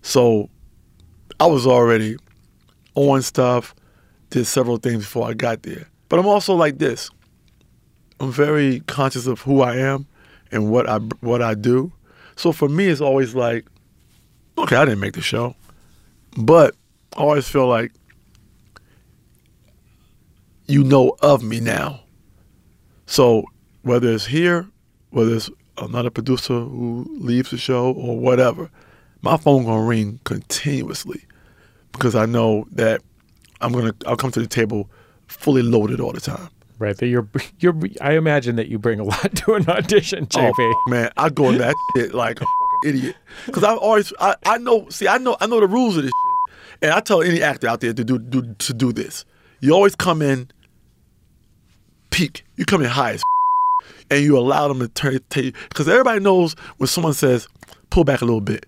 So 0.01 0.49
I 1.39 1.45
was 1.45 1.65
already 1.67 2.17
on 2.95 3.21
stuff, 3.21 3.75
did 4.29 4.45
several 4.45 4.77
things 4.77 5.03
before 5.03 5.27
I 5.27 5.33
got 5.33 5.63
there. 5.63 5.87
But 6.07 6.19
I'm 6.19 6.27
also 6.27 6.55
like 6.55 6.79
this. 6.79 7.09
I'm 8.19 8.31
very 8.31 8.81
conscious 8.81 9.27
of 9.27 9.41
who 9.41 9.61
I 9.61 9.77
am 9.77 10.05
and 10.51 10.69
what 10.71 10.89
I 10.89 10.97
what 11.21 11.41
I 11.41 11.53
do. 11.53 11.91
So 12.35 12.51
for 12.51 12.69
me, 12.69 12.87
it's 12.87 13.01
always 13.01 13.35
like, 13.35 13.65
okay, 14.63 14.75
I 14.75 14.85
didn't 14.85 14.99
make 14.99 15.13
the 15.13 15.21
show, 15.21 15.55
but 16.37 16.75
I 17.15 17.21
always 17.21 17.47
feel 17.47 17.67
like 17.67 17.91
you 20.67 20.83
know 20.83 21.15
of 21.21 21.43
me 21.43 21.59
now. 21.59 22.01
So 23.05 23.43
whether 23.81 24.11
it's 24.11 24.25
here, 24.25 24.67
whether 25.09 25.33
it's 25.35 25.49
another 25.77 26.09
producer 26.09 26.53
who 26.53 27.07
leaves 27.09 27.51
the 27.51 27.57
show 27.57 27.91
or 27.93 28.19
whatever, 28.19 28.69
my 29.21 29.37
phone 29.37 29.65
gonna 29.65 29.83
ring 29.83 30.19
continuously 30.25 31.23
because 31.91 32.15
I 32.15 32.25
know 32.25 32.65
that 32.71 33.01
I'm 33.61 33.71
gonna 33.73 33.93
I'll 34.05 34.15
come 34.15 34.31
to 34.31 34.39
the 34.39 34.47
table 34.47 34.89
fully 35.27 35.61
loaded 35.61 35.99
all 35.99 36.11
the 36.11 36.21
time. 36.21 36.49
right 36.77 36.95
that 36.97 37.07
you're 37.07 37.27
you're 37.59 37.75
I 38.01 38.13
imagine 38.13 38.55
that 38.57 38.67
you 38.67 38.77
bring 38.79 38.99
a 38.99 39.03
lot 39.03 39.35
to 39.37 39.55
an 39.55 39.67
audition, 39.69 40.27
JB. 40.27 40.53
Oh, 40.57 40.89
man, 40.89 41.11
I 41.17 41.29
go 41.29 41.49
in 41.49 41.57
that 41.57 41.75
shit 41.95 42.13
like 42.13 42.39
idiot 42.85 43.15
because 43.45 43.63
I 43.63 43.75
always 43.75 44.13
I, 44.19 44.35
I 44.45 44.57
know 44.57 44.87
see 44.89 45.07
I 45.07 45.17
know 45.17 45.37
I 45.39 45.47
know 45.47 45.59
the 45.59 45.67
rules 45.67 45.97
of 45.97 46.03
this 46.03 46.11
shit. 46.11 46.83
and 46.83 46.91
I 46.91 46.99
tell 46.99 47.21
any 47.21 47.41
actor 47.41 47.67
out 47.67 47.81
there 47.81 47.93
to 47.93 48.03
do, 48.03 48.17
do 48.17 48.53
to 48.53 48.73
do 48.73 48.91
this. 48.91 49.25
You 49.59 49.73
always 49.73 49.95
come 49.95 50.21
in 50.21 50.49
peak. 52.09 52.43
You 52.55 52.65
come 52.65 52.81
in 52.81 52.89
high 52.89 53.13
as 53.13 53.21
and 54.09 54.23
you 54.23 54.37
allow 54.37 54.67
them 54.67 54.79
to 54.79 54.87
turn 54.87 55.19
take. 55.29 55.55
because 55.69 55.87
everybody 55.87 56.19
knows 56.19 56.53
when 56.77 56.87
someone 56.87 57.13
says 57.13 57.47
pull 57.89 58.03
back 58.03 58.21
a 58.21 58.25
little 58.25 58.41
bit. 58.41 58.65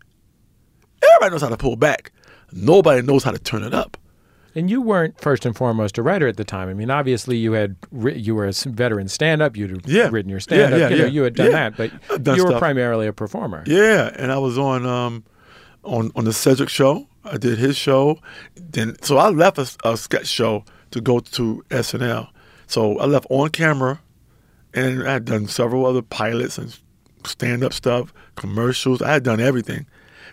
Everybody 1.03 1.31
knows 1.31 1.41
how 1.41 1.49
to 1.49 1.57
pull 1.57 1.75
back. 1.75 2.11
Nobody 2.51 3.01
knows 3.01 3.23
how 3.23 3.31
to 3.31 3.39
turn 3.39 3.63
it 3.63 3.73
up. 3.73 3.97
And 4.53 4.69
you 4.69 4.81
weren't 4.81 5.19
first 5.19 5.45
and 5.45 5.55
foremost 5.55 5.97
a 5.97 6.03
writer 6.03 6.27
at 6.27 6.35
the 6.37 6.43
time. 6.43 6.67
I 6.67 6.73
mean, 6.73 6.89
obviously 6.91 7.37
you 7.37 7.53
had 7.53 7.75
ri- 7.91 8.17
you 8.17 8.35
were 8.35 8.47
a 8.47 8.51
veteran 8.51 9.07
stand-up. 9.07 9.55
You'd 9.55 9.83
Yeah. 9.87 10.09
written 10.11 10.29
your 10.29 10.41
stand-up. 10.41 10.79
Yeah, 10.79 10.89
yeah, 10.89 10.95
you, 10.95 11.01
know, 11.03 11.07
you 11.07 11.21
had 11.23 11.35
done 11.35 11.51
that, 11.51 11.77
but 11.77 11.91
done 12.23 12.35
you 12.35 12.43
were 12.43 12.49
stuff. 12.51 12.59
primarily 12.59 13.07
a 13.07 13.13
performer. 13.13 13.63
Yeah, 13.65 14.11
and 14.17 14.31
I 14.31 14.37
was 14.39 14.57
on 14.57 14.85
um 14.85 15.23
on 15.83 16.11
on 16.15 16.25
the 16.25 16.33
Cedric 16.33 16.69
show. 16.69 17.07
I 17.23 17.37
did 17.37 17.59
his 17.59 17.77
show. 17.77 18.19
Then 18.55 18.95
so 19.01 19.17
I 19.17 19.29
left 19.29 19.57
a, 19.57 19.69
a 19.85 19.95
sketch 19.95 20.27
show 20.27 20.65
to 20.91 20.99
go 20.99 21.19
to 21.19 21.63
SNL. 21.69 22.27
So 22.67 22.97
I 22.99 23.05
left 23.05 23.27
on 23.29 23.49
camera, 23.49 24.01
and 24.73 25.07
I 25.07 25.13
had 25.13 25.25
done 25.25 25.47
several 25.47 25.85
other 25.85 26.01
pilots 26.01 26.57
and 26.57 26.77
stand 27.25 27.63
up 27.63 27.73
stuff, 27.73 28.13
commercials. 28.35 29.01
I 29.01 29.13
had 29.13 29.23
done 29.23 29.39
everything. 29.39 29.85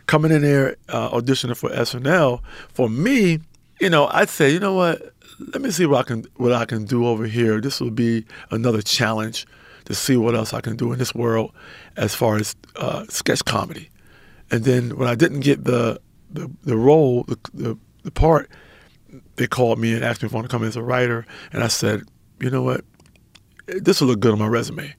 Coming 0.07 0.33
in 0.33 0.43
there 0.43 0.77
uh, 0.89 1.11
auditioning 1.11 1.57
for 1.57 1.69
SNL 1.71 2.41
for 2.73 2.89
me, 2.89 3.41
you 3.81 3.91
know, 3.91 4.09
I'd 4.09 4.29
say, 4.29 4.51
you 4.51 4.61
know 4.61 4.75
what? 4.75 5.15
Let 5.53 5.63
me 5.63 5.71
see 5.71 5.87
what 5.87 6.01
I 6.01 6.03
can 6.03 6.25
what 6.37 6.53
I 6.53 6.65
can 6.65 6.85
do 6.85 7.07
over 7.07 7.27
here. 7.27 7.61
This 7.61 7.81
will 7.81 7.93
be 7.93 8.25
another 8.51 8.83
challenge 8.83 9.47
to 9.85 9.95
see 9.95 10.17
what 10.17 10.35
else 10.35 10.53
I 10.53 10.61
can 10.61 10.77
do 10.77 10.93
in 10.93 10.99
this 10.99 11.15
world 11.15 11.53
as 11.97 12.15
far 12.15 12.37
as 12.37 12.57
uh, 12.77 13.05
sketch 13.09 13.45
comedy. 13.45 13.89
And 14.51 14.65
then 14.65 14.97
when 14.97 15.09
I 15.09 15.15
didn't 15.15 15.41
get 15.41 15.65
the 15.65 16.01
the, 16.31 16.51
the 16.65 16.77
role, 16.77 17.25
the, 17.25 17.39
the 17.55 17.79
the 18.03 18.11
part, 18.11 18.51
they 19.37 19.47
called 19.47 19.79
me 19.79 19.95
and 19.95 20.05
asked 20.05 20.23
me 20.23 20.27
if 20.27 20.33
I 20.33 20.37
want 20.37 20.49
to 20.49 20.51
come 20.51 20.63
in 20.63 20.69
as 20.69 20.77
a 20.77 20.83
writer, 20.83 21.25
and 21.53 21.63
I 21.63 21.69
said, 21.69 22.03
you 22.41 22.51
know 22.51 22.63
what, 22.63 22.85
this 23.67 24.01
will 24.01 24.09
look 24.09 24.21
good 24.21 24.33
on 24.33 24.39
my 24.39 24.47
resume. 24.47 24.95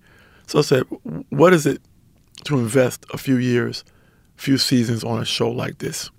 So 0.47 0.59
I 0.59 0.61
said, 0.61 0.83
what 1.29 1.53
is 1.53 1.65
it 1.65 1.81
to 2.45 2.57
invest 2.57 3.05
a 3.13 3.17
few 3.17 3.37
years, 3.37 3.83
few 4.35 4.57
seasons 4.57 5.03
on 5.03 5.19
a 5.21 5.25
show 5.25 5.49
like 5.49 5.79
this? 5.79 6.09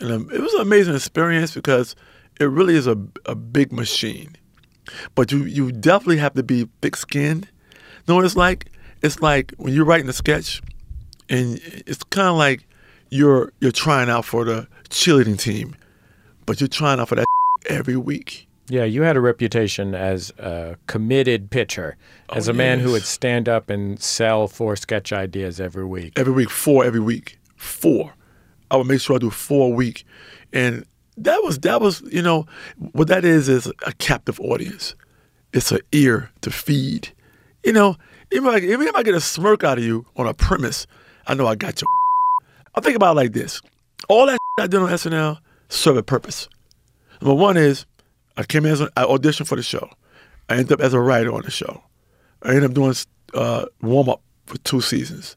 And 0.00 0.10
um, 0.10 0.30
it 0.32 0.40
was 0.40 0.52
an 0.54 0.60
amazing 0.60 0.94
experience 0.94 1.54
because 1.54 1.94
it 2.40 2.44
really 2.46 2.74
is 2.74 2.86
a, 2.86 2.98
a 3.26 3.34
big 3.34 3.72
machine. 3.72 4.36
But 5.14 5.32
you, 5.32 5.44
you 5.44 5.72
definitely 5.72 6.18
have 6.18 6.34
to 6.34 6.42
be 6.42 6.68
thick 6.82 6.96
skinned. 6.96 7.48
know 8.08 8.16
what 8.16 8.24
it's 8.24 8.36
like? 8.36 8.66
It's 9.02 9.20
like 9.20 9.52
when 9.56 9.72
you're 9.72 9.84
writing 9.84 10.08
a 10.08 10.12
sketch 10.12 10.62
and 11.28 11.60
it's 11.86 12.02
kind 12.04 12.28
of 12.28 12.36
like 12.36 12.66
you're 13.10 13.52
you're 13.60 13.70
trying 13.72 14.08
out 14.10 14.24
for 14.24 14.44
the 14.44 14.66
cheerleading 14.90 15.38
team, 15.38 15.76
but 16.46 16.60
you're 16.60 16.68
trying 16.68 17.00
out 17.00 17.08
for 17.08 17.14
that 17.16 17.26
every 17.66 17.96
week. 17.96 18.46
Yeah, 18.68 18.84
you 18.84 19.02
had 19.02 19.14
a 19.16 19.20
reputation 19.20 19.94
as 19.94 20.30
a 20.38 20.76
committed 20.86 21.50
pitcher, 21.50 21.96
as 22.32 22.48
Oh, 22.48 22.52
a 22.52 22.54
man 22.54 22.80
who 22.80 22.92
would 22.92 23.02
stand 23.04 23.46
up 23.46 23.68
and 23.68 24.00
sell 24.00 24.48
four 24.48 24.74
sketch 24.74 25.12
ideas 25.12 25.60
every 25.60 25.84
week. 25.84 26.14
every 26.18 26.32
week, 26.32 26.48
four 26.50 26.84
every 26.84 27.00
week, 27.00 27.38
four. 27.56 28.14
I 28.70 28.76
would 28.76 28.86
make 28.86 29.00
sure 29.00 29.16
I 29.16 29.18
do 29.18 29.30
four 29.30 29.72
a 29.72 29.74
week, 29.74 30.04
and 30.52 30.84
that 31.16 31.42
was 31.42 31.58
that 31.60 31.80
was 31.80 32.02
you 32.02 32.22
know 32.22 32.46
what 32.92 33.08
that 33.08 33.24
is 33.24 33.48
is 33.48 33.70
a 33.86 33.92
captive 33.94 34.40
audience. 34.40 34.94
It's 35.52 35.70
an 35.70 35.80
ear 35.92 36.30
to 36.40 36.50
feed. 36.50 37.12
You 37.62 37.72
know, 37.72 37.96
even 38.32 38.48
I, 38.48 38.58
even 38.58 38.82
if 38.82 38.94
I 38.94 39.02
get 39.02 39.14
a 39.14 39.20
smirk 39.20 39.64
out 39.64 39.78
of 39.78 39.84
you 39.84 40.06
on 40.16 40.26
a 40.26 40.34
premise, 40.34 40.86
I 41.26 41.34
know 41.34 41.46
I 41.46 41.54
got 41.54 41.80
your. 41.80 41.88
I 42.74 42.80
think 42.80 42.96
about 42.96 43.12
it 43.12 43.16
like 43.16 43.32
this: 43.32 43.60
all 44.08 44.26
that 44.26 44.38
I 44.58 44.66
did 44.66 44.80
on 44.80 44.88
SNL 44.88 45.38
serve 45.68 45.96
a 45.96 46.02
purpose. 46.02 46.48
Number 47.20 47.34
one 47.34 47.56
is 47.56 47.86
I 48.36 48.44
came 48.44 48.66
in 48.66 48.88
I 48.96 49.04
auditioned 49.04 49.46
for 49.46 49.56
the 49.56 49.62
show. 49.62 49.88
I 50.48 50.56
ended 50.56 50.72
up 50.72 50.80
as 50.80 50.92
a 50.92 51.00
writer 51.00 51.32
on 51.32 51.42
the 51.42 51.50
show. 51.50 51.82
I 52.42 52.48
ended 52.48 52.64
up 52.64 52.74
doing 52.74 52.94
uh, 53.32 53.66
warm 53.80 54.08
up 54.08 54.20
for 54.46 54.58
two 54.58 54.80
seasons. 54.80 55.36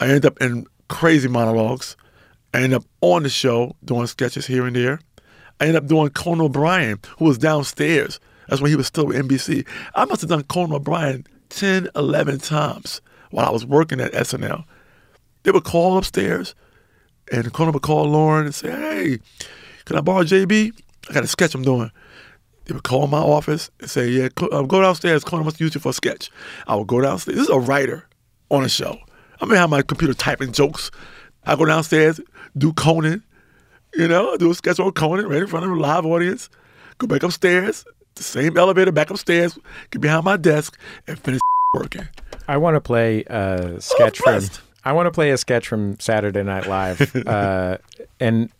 I 0.00 0.06
ended 0.06 0.26
up 0.26 0.40
in 0.40 0.66
crazy 0.88 1.28
monologues. 1.28 1.96
I 2.54 2.58
ended 2.58 2.74
up 2.74 2.84
on 3.00 3.22
the 3.22 3.28
show 3.28 3.76
doing 3.84 4.06
sketches 4.06 4.46
here 4.46 4.66
and 4.66 4.74
there. 4.74 5.00
I 5.60 5.66
ended 5.66 5.82
up 5.82 5.88
doing 5.88 6.10
Conan 6.10 6.40
O'Brien, 6.40 6.98
who 7.18 7.26
was 7.26 7.38
downstairs. 7.38 8.20
That's 8.48 8.60
when 8.60 8.70
he 8.70 8.76
was 8.76 8.86
still 8.86 9.06
with 9.06 9.16
NBC. 9.16 9.66
I 9.94 10.04
must 10.06 10.22
have 10.22 10.30
done 10.30 10.44
Conan 10.44 10.74
O'Brien 10.74 11.26
10, 11.50 11.88
11 11.94 12.38
times 12.38 13.00
while 13.30 13.46
I 13.46 13.50
was 13.50 13.66
working 13.66 14.00
at 14.00 14.12
SNL. 14.12 14.64
They 15.42 15.50
would 15.50 15.64
call 15.64 15.98
upstairs, 15.98 16.54
and 17.30 17.52
Conan 17.52 17.72
would 17.72 17.82
call 17.82 18.04
Lauren 18.04 18.46
and 18.46 18.54
say, 18.54 18.70
Hey, 18.70 19.18
can 19.84 19.96
I 19.96 20.00
borrow 20.00 20.22
JB? 20.22 20.72
I 21.08 21.12
got 21.12 21.24
a 21.24 21.26
sketch 21.26 21.54
I'm 21.54 21.62
doing. 21.62 21.90
They 22.68 22.74
would 22.74 22.84
call 22.84 23.06
my 23.06 23.18
office 23.18 23.70
and 23.80 23.88
say, 23.88 24.08
"Yeah, 24.10 24.28
uh, 24.52 24.62
go 24.62 24.82
downstairs. 24.82 25.24
Conan 25.24 25.44
wants 25.46 25.56
to 25.56 25.64
use 25.64 25.74
you 25.74 25.80
for 25.80 25.88
a 25.88 25.94
sketch." 25.94 26.30
I 26.66 26.74
would 26.76 26.86
go 26.86 27.00
downstairs. 27.00 27.38
This 27.38 27.48
is 27.48 27.54
a 27.54 27.58
writer 27.58 28.06
on 28.50 28.62
a 28.62 28.68
show. 28.68 28.98
I 29.40 29.46
may 29.46 29.56
have 29.56 29.70
my 29.70 29.80
computer 29.80 30.12
typing 30.12 30.52
jokes. 30.52 30.90
I 31.48 31.56
go 31.56 31.64
downstairs, 31.64 32.20
do 32.58 32.74
Conan, 32.74 33.22
you 33.94 34.06
know, 34.06 34.36
do 34.36 34.50
a 34.50 34.54
sketch 34.54 34.78
on 34.78 34.92
Conan 34.92 35.26
right 35.28 35.40
in 35.40 35.48
front 35.48 35.64
of 35.64 35.72
a 35.72 35.74
live 35.74 36.04
audience. 36.04 36.50
Go 36.98 37.06
back 37.06 37.22
upstairs, 37.22 37.86
the 38.16 38.22
same 38.22 38.58
elevator 38.58 38.92
back 38.92 39.08
upstairs, 39.08 39.58
get 39.90 40.02
behind 40.02 40.24
my 40.24 40.36
desk, 40.36 40.78
and 41.06 41.18
finish 41.18 41.40
working. 41.74 42.06
I 42.46 42.58
want 42.58 42.74
to 42.74 42.82
play 42.82 43.24
a 43.24 43.80
sketch 43.80 44.18
from. 44.18 44.42
I 44.84 44.92
want 44.92 45.06
to 45.06 45.10
play 45.10 45.30
a 45.30 45.38
sketch 45.38 45.66
from 45.66 45.98
Saturday 45.98 46.42
Night 46.42 46.66
Live, 46.66 47.16
uh, 47.26 47.78
and 48.20 48.50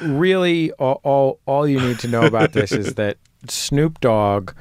really, 0.00 0.72
all, 0.72 1.00
all 1.04 1.38
all 1.46 1.68
you 1.68 1.80
need 1.80 2.00
to 2.00 2.08
know 2.08 2.24
about 2.24 2.52
this 2.52 2.72
is 2.72 2.94
that 2.96 3.16
Snoop 3.48 4.00
Dogg 4.00 4.52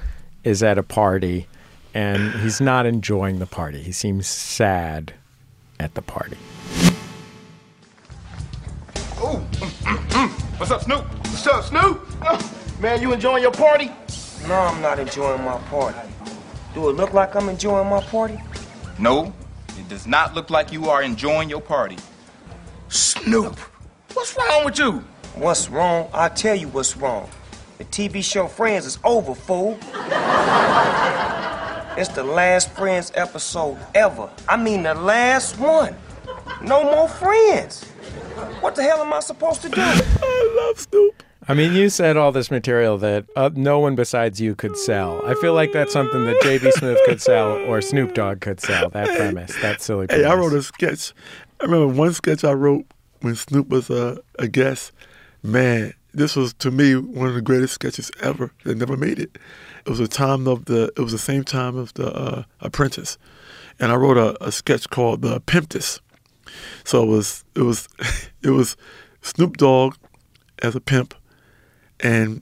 is 0.44 0.62
at 0.62 0.78
a 0.78 0.84
party, 0.84 1.48
and 1.96 2.34
he's 2.42 2.62
not 2.62 2.86
enjoying 2.86 3.40
the 3.40 3.48
party. 3.48 3.82
He 3.82 3.92
seems 3.92 4.28
sad 4.28 5.14
at 5.80 5.96
the 5.96 6.04
party. 6.04 6.38
Ooh. 9.20 9.40
Mm, 9.40 9.70
mm, 9.84 9.98
mm. 10.10 10.30
What's 10.60 10.72
up, 10.72 10.82
Snoop? 10.82 11.06
What's 11.06 11.48
up, 11.48 11.64
Snoop? 11.64 12.06
Oh, 12.22 12.78
man, 12.82 13.02
you 13.02 13.14
enjoying 13.14 13.42
your 13.42 13.52
party? 13.52 13.92
No, 14.48 14.56
I'm 14.56 14.82
not 14.82 15.00
enjoying 15.00 15.44
my 15.44 15.58
party. 15.70 15.98
Do 16.74 16.90
it 16.90 16.94
look 16.94 17.14
like 17.14 17.36
I'm 17.36 17.50
enjoying 17.50 17.90
my 17.90 18.02
party? 18.02 18.40
No, 19.00 19.34
it 19.78 19.88
does 19.88 20.08
not 20.08 20.34
look 20.34 20.50
like 20.50 20.72
you 20.72 20.90
are 20.90 21.04
enjoying 21.04 21.50
your 21.50 21.62
party. 21.62 21.98
Snoop, 22.90 23.58
what's 24.14 24.36
wrong 24.38 24.66
with 24.66 24.78
you? 24.80 25.04
What's 25.36 25.70
wrong? 25.70 26.10
I'll 26.14 26.30
tell 26.30 26.56
you 26.56 26.68
what's 26.70 26.98
wrong. 26.98 27.30
The 27.78 27.86
TV 27.86 28.24
show 28.24 28.48
Friends 28.48 28.86
is 28.86 29.00
over, 29.04 29.34
fool. 29.34 29.78
it's 31.98 32.10
the 32.10 32.24
last 32.24 32.70
Friends 32.72 33.12
episode 33.16 33.78
ever. 33.96 34.30
I 34.50 34.58
mean, 34.58 34.84
the 34.84 34.94
last 34.94 35.58
one. 35.60 35.96
No 36.62 36.84
more 36.84 37.08
Friends. 37.08 37.86
What 38.62 38.76
the 38.76 38.84
hell 38.84 39.02
am 39.02 39.14
I 39.14 39.20
supposed 39.20 39.62
to 39.64 39.70
do? 39.70 39.82
I 39.82 40.68
love 40.68 40.80
Snoop. 40.80 41.24
I 41.48 41.54
mean, 41.54 41.74
you 41.74 41.90
said 41.90 42.16
all 42.16 42.32
this 42.32 42.50
material 42.50 42.98
that 43.00 43.26
uh, 43.36 43.50
no 43.54 43.80
one 43.80 43.96
besides 43.96 44.40
you 44.40 44.56
could 44.56 44.78
sell. 44.78 45.22
I 45.26 45.34
feel 45.36 45.54
like 45.54 45.74
that's 45.74 45.92
something 45.92 46.24
that 46.26 46.42
J.B. 46.42 46.72
Smoove 46.78 46.98
could 47.06 47.22
sell 47.22 47.58
or 47.68 47.82
Snoop 47.82 48.14
Dogg 48.14 48.40
could 48.40 48.62
sell. 48.62 48.90
That 48.92 49.08
premise, 49.18 49.54
that 49.62 49.82
silly 49.82 50.08
premise. 50.08 50.26
Hey, 50.26 50.32
I 50.32 50.36
wrote 50.36 50.54
a 50.54 50.64
sketch. 50.64 51.14
I 51.60 51.66
remember 51.66 51.88
one 51.94 52.14
sketch 52.14 52.46
I 52.46 52.54
wrote 52.54 52.86
when 53.20 53.36
Snoop 53.36 53.68
was 53.68 53.90
a, 53.90 54.20
a 54.40 54.48
guest. 54.48 54.94
Man, 55.42 55.94
this 56.14 56.38
was 56.38 56.54
to 56.56 56.72
me 56.72 56.96
one 56.96 57.28
of 57.28 57.34
the 57.34 57.42
greatest 57.42 57.74
sketches 57.74 58.10
ever 58.22 58.52
that 58.64 58.78
never 58.78 58.96
made 58.96 59.20
it. 59.20 59.38
It 59.86 59.90
was 59.90 60.00
a 60.00 60.08
time 60.08 60.48
of 60.48 60.66
the. 60.66 60.92
It 60.96 61.02
was 61.02 61.12
the 61.12 61.18
same 61.18 61.44
time 61.44 61.76
of 61.76 61.94
the 61.96 62.14
uh, 62.14 62.44
Apprentice, 62.62 63.18
and 63.82 63.92
I 63.92 63.96
wrote 63.96 64.18
a, 64.18 64.42
a 64.42 64.52
sketch 64.52 64.90
called 64.90 65.22
the 65.22 65.42
Pimptus. 65.42 66.00
So 66.84 67.04
it 67.04 67.08
was 67.08 67.44
it 67.56 67.62
was 67.62 67.88
it 68.44 68.50
was 68.50 68.76
Snoop 69.22 69.58
Dogg 69.58 69.96
as 70.62 70.76
a 70.76 70.82
pimp, 70.82 71.14
and 72.00 72.42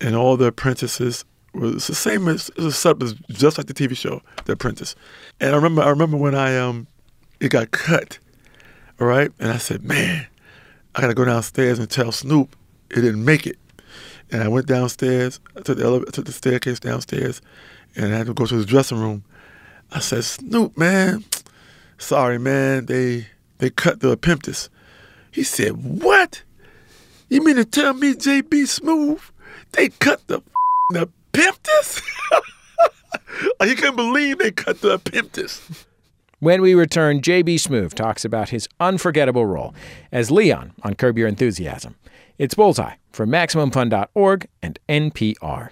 and 0.00 0.14
all 0.14 0.36
the 0.36 0.46
apprentices 0.46 1.24
was 1.52 1.86
the 1.86 1.94
same 1.94 2.28
as 2.28 2.48
it 2.50 2.58
was 2.58 2.76
set 2.76 2.92
up 2.92 3.02
as 3.02 3.14
just 3.30 3.58
like 3.58 3.66
the 3.66 3.74
TV 3.74 3.96
show 3.96 4.22
The 4.44 4.52
Apprentice. 4.52 4.94
And 5.40 5.52
I 5.52 5.56
remember 5.56 5.82
I 5.82 5.88
remember 5.88 6.16
when 6.16 6.34
I 6.34 6.56
um 6.56 6.86
it 7.40 7.50
got 7.50 7.70
cut, 7.70 8.18
all 9.00 9.06
right, 9.06 9.32
and 9.38 9.50
I 9.50 9.56
said, 9.56 9.82
man, 9.82 10.26
I 10.94 11.00
gotta 11.00 11.14
go 11.14 11.24
downstairs 11.24 11.78
and 11.78 11.90
tell 11.90 12.12
Snoop 12.12 12.54
it 12.90 12.96
didn't 12.96 13.24
make 13.24 13.46
it. 13.46 13.58
And 14.32 14.42
I 14.42 14.48
went 14.48 14.66
downstairs, 14.66 15.40
I 15.56 15.62
took 15.62 15.78
the 15.78 15.84
elevator, 15.84 16.12
took 16.12 16.26
the 16.26 16.32
staircase 16.32 16.78
downstairs, 16.78 17.40
and 17.96 18.14
I 18.14 18.18
had 18.18 18.26
to 18.26 18.34
go 18.34 18.46
to 18.46 18.54
his 18.54 18.66
dressing 18.66 18.98
room. 18.98 19.24
I 19.90 19.98
said, 19.98 20.22
Snoop, 20.24 20.78
man, 20.78 21.24
sorry, 21.98 22.38
man, 22.38 22.86
they 22.86 23.26
they 23.60 23.70
cut 23.70 24.00
the 24.00 24.16
Pimptus. 24.16 24.68
He 25.30 25.42
said, 25.42 26.02
What? 26.02 26.42
You 27.28 27.44
mean 27.44 27.56
to 27.56 27.64
tell 27.64 27.94
me 27.94 28.14
JB 28.14 28.48
Smoove? 28.48 29.30
They 29.72 29.88
cut 29.88 30.26
the 30.26 30.42
Pimptus? 31.32 32.02
he 33.62 33.74
couldn't 33.76 33.96
believe 33.96 34.38
they 34.38 34.50
cut 34.50 34.80
the 34.80 34.98
Pimptus. 34.98 35.86
When 36.40 36.62
we 36.62 36.74
return, 36.74 37.20
J.B. 37.20 37.56
Smoove 37.56 37.92
talks 37.92 38.24
about 38.24 38.48
his 38.48 38.66
unforgettable 38.80 39.44
role 39.44 39.74
as 40.10 40.30
Leon 40.30 40.72
on 40.82 40.94
Curb 40.94 41.18
Your 41.18 41.28
Enthusiasm. 41.28 41.96
It's 42.38 42.54
Bullseye 42.54 42.94
from 43.12 43.28
MaximumFun.org 43.28 44.48
and 44.62 44.78
NPR. 44.88 45.68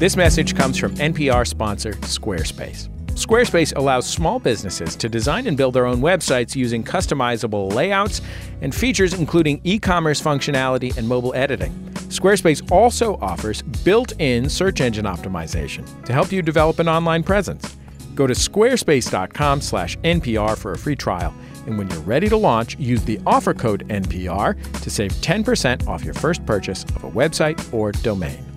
This 0.00 0.16
message 0.16 0.56
comes 0.56 0.76
from 0.76 0.96
NPR 0.96 1.46
sponsor 1.46 1.92
Squarespace. 1.92 2.88
Squarespace 3.14 3.76
allows 3.76 4.06
small 4.06 4.38
businesses 4.38 4.96
to 4.96 5.08
design 5.08 5.46
and 5.46 5.56
build 5.56 5.74
their 5.74 5.86
own 5.86 6.00
websites 6.00 6.56
using 6.56 6.82
customizable 6.82 7.72
layouts 7.72 8.20
and 8.62 8.74
features 8.74 9.14
including 9.14 9.60
e 9.64 9.78
commerce 9.78 10.20
functionality 10.20 10.96
and 10.96 11.06
mobile 11.06 11.34
editing. 11.34 11.72
Squarespace 12.08 12.70
also 12.72 13.16
offers 13.20 13.62
built 13.62 14.12
in 14.20 14.48
search 14.48 14.80
engine 14.80 15.04
optimization 15.04 15.84
to 16.04 16.12
help 16.12 16.32
you 16.32 16.40
develop 16.40 16.78
an 16.78 16.88
online 16.88 17.22
presence. 17.22 17.76
Go 18.14 18.26
to 18.26 18.34
squarespace.com 18.34 19.60
slash 19.60 19.96
NPR 19.98 20.56
for 20.56 20.72
a 20.72 20.78
free 20.78 20.96
trial. 20.96 21.34
And 21.66 21.78
when 21.78 21.88
you're 21.90 22.00
ready 22.00 22.28
to 22.28 22.36
launch, 22.36 22.78
use 22.78 23.02
the 23.04 23.20
offer 23.26 23.54
code 23.54 23.86
NPR 23.88 24.80
to 24.82 24.90
save 24.90 25.12
10% 25.12 25.86
off 25.86 26.04
your 26.04 26.14
first 26.14 26.44
purchase 26.46 26.84
of 26.84 27.04
a 27.04 27.10
website 27.10 27.72
or 27.72 27.92
domain. 27.92 28.49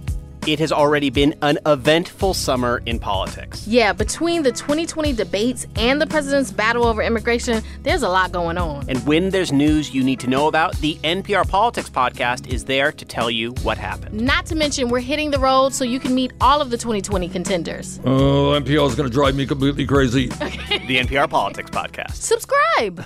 It 0.46 0.60
has 0.60 0.74
already 0.74 1.10
been 1.10 1.36
an 1.42 1.58
eventful 1.66 2.34
summer 2.34 2.82
in 2.86 3.00
politics. 3.00 3.66
Yeah, 3.66 3.94
between 3.94 4.44
the 4.44 4.52
2020 4.52 5.14
debates 5.14 5.66
and 5.78 6.02
the 6.02 6.08
president's 6.08 6.52
battle 6.52 6.86
over 6.86 7.02
immigration, 7.02 7.64
there's 7.84 8.04
a 8.04 8.10
lot 8.10 8.34
going 8.34 8.58
on. 8.58 8.84
And 8.90 9.06
when 9.08 9.30
there's 9.30 9.54
news 9.54 9.94
you 9.94 10.04
need 10.04 10.20
to 10.20 10.28
know 10.28 10.48
about, 10.48 10.76
the 10.78 10.96
NPR 10.96 11.48
Politics 11.48 11.90
podcast 11.90 12.48
is 12.48 12.66
there 12.66 12.92
to 12.92 13.06
tell 13.06 13.32
you 13.32 13.52
what 13.64 13.78
happened. 13.78 14.20
Not 14.20 14.46
to 14.48 14.56
mention, 14.56 14.90
we're 14.90 15.00
hitting 15.00 15.32
the 15.32 15.40
road 15.40 15.74
so 15.74 15.86
you 15.86 16.02
can 16.02 16.14
meet 16.14 16.34
all 16.42 16.62
of 16.62 16.72
the 16.72 16.78
2020 16.78 17.30
contenders. 17.30 18.02
Oh, 18.04 18.52
NPR 18.60 18.86
is 18.90 18.96
going 18.96 19.10
to 19.10 19.14
drive 19.14 19.36
me 19.36 19.46
completely 19.46 19.86
crazy. 19.86 20.28
the 20.28 20.98
NPR 21.00 21.30
Politics 21.30 21.70
podcast. 21.70 22.16
Subscribe. 22.16 23.06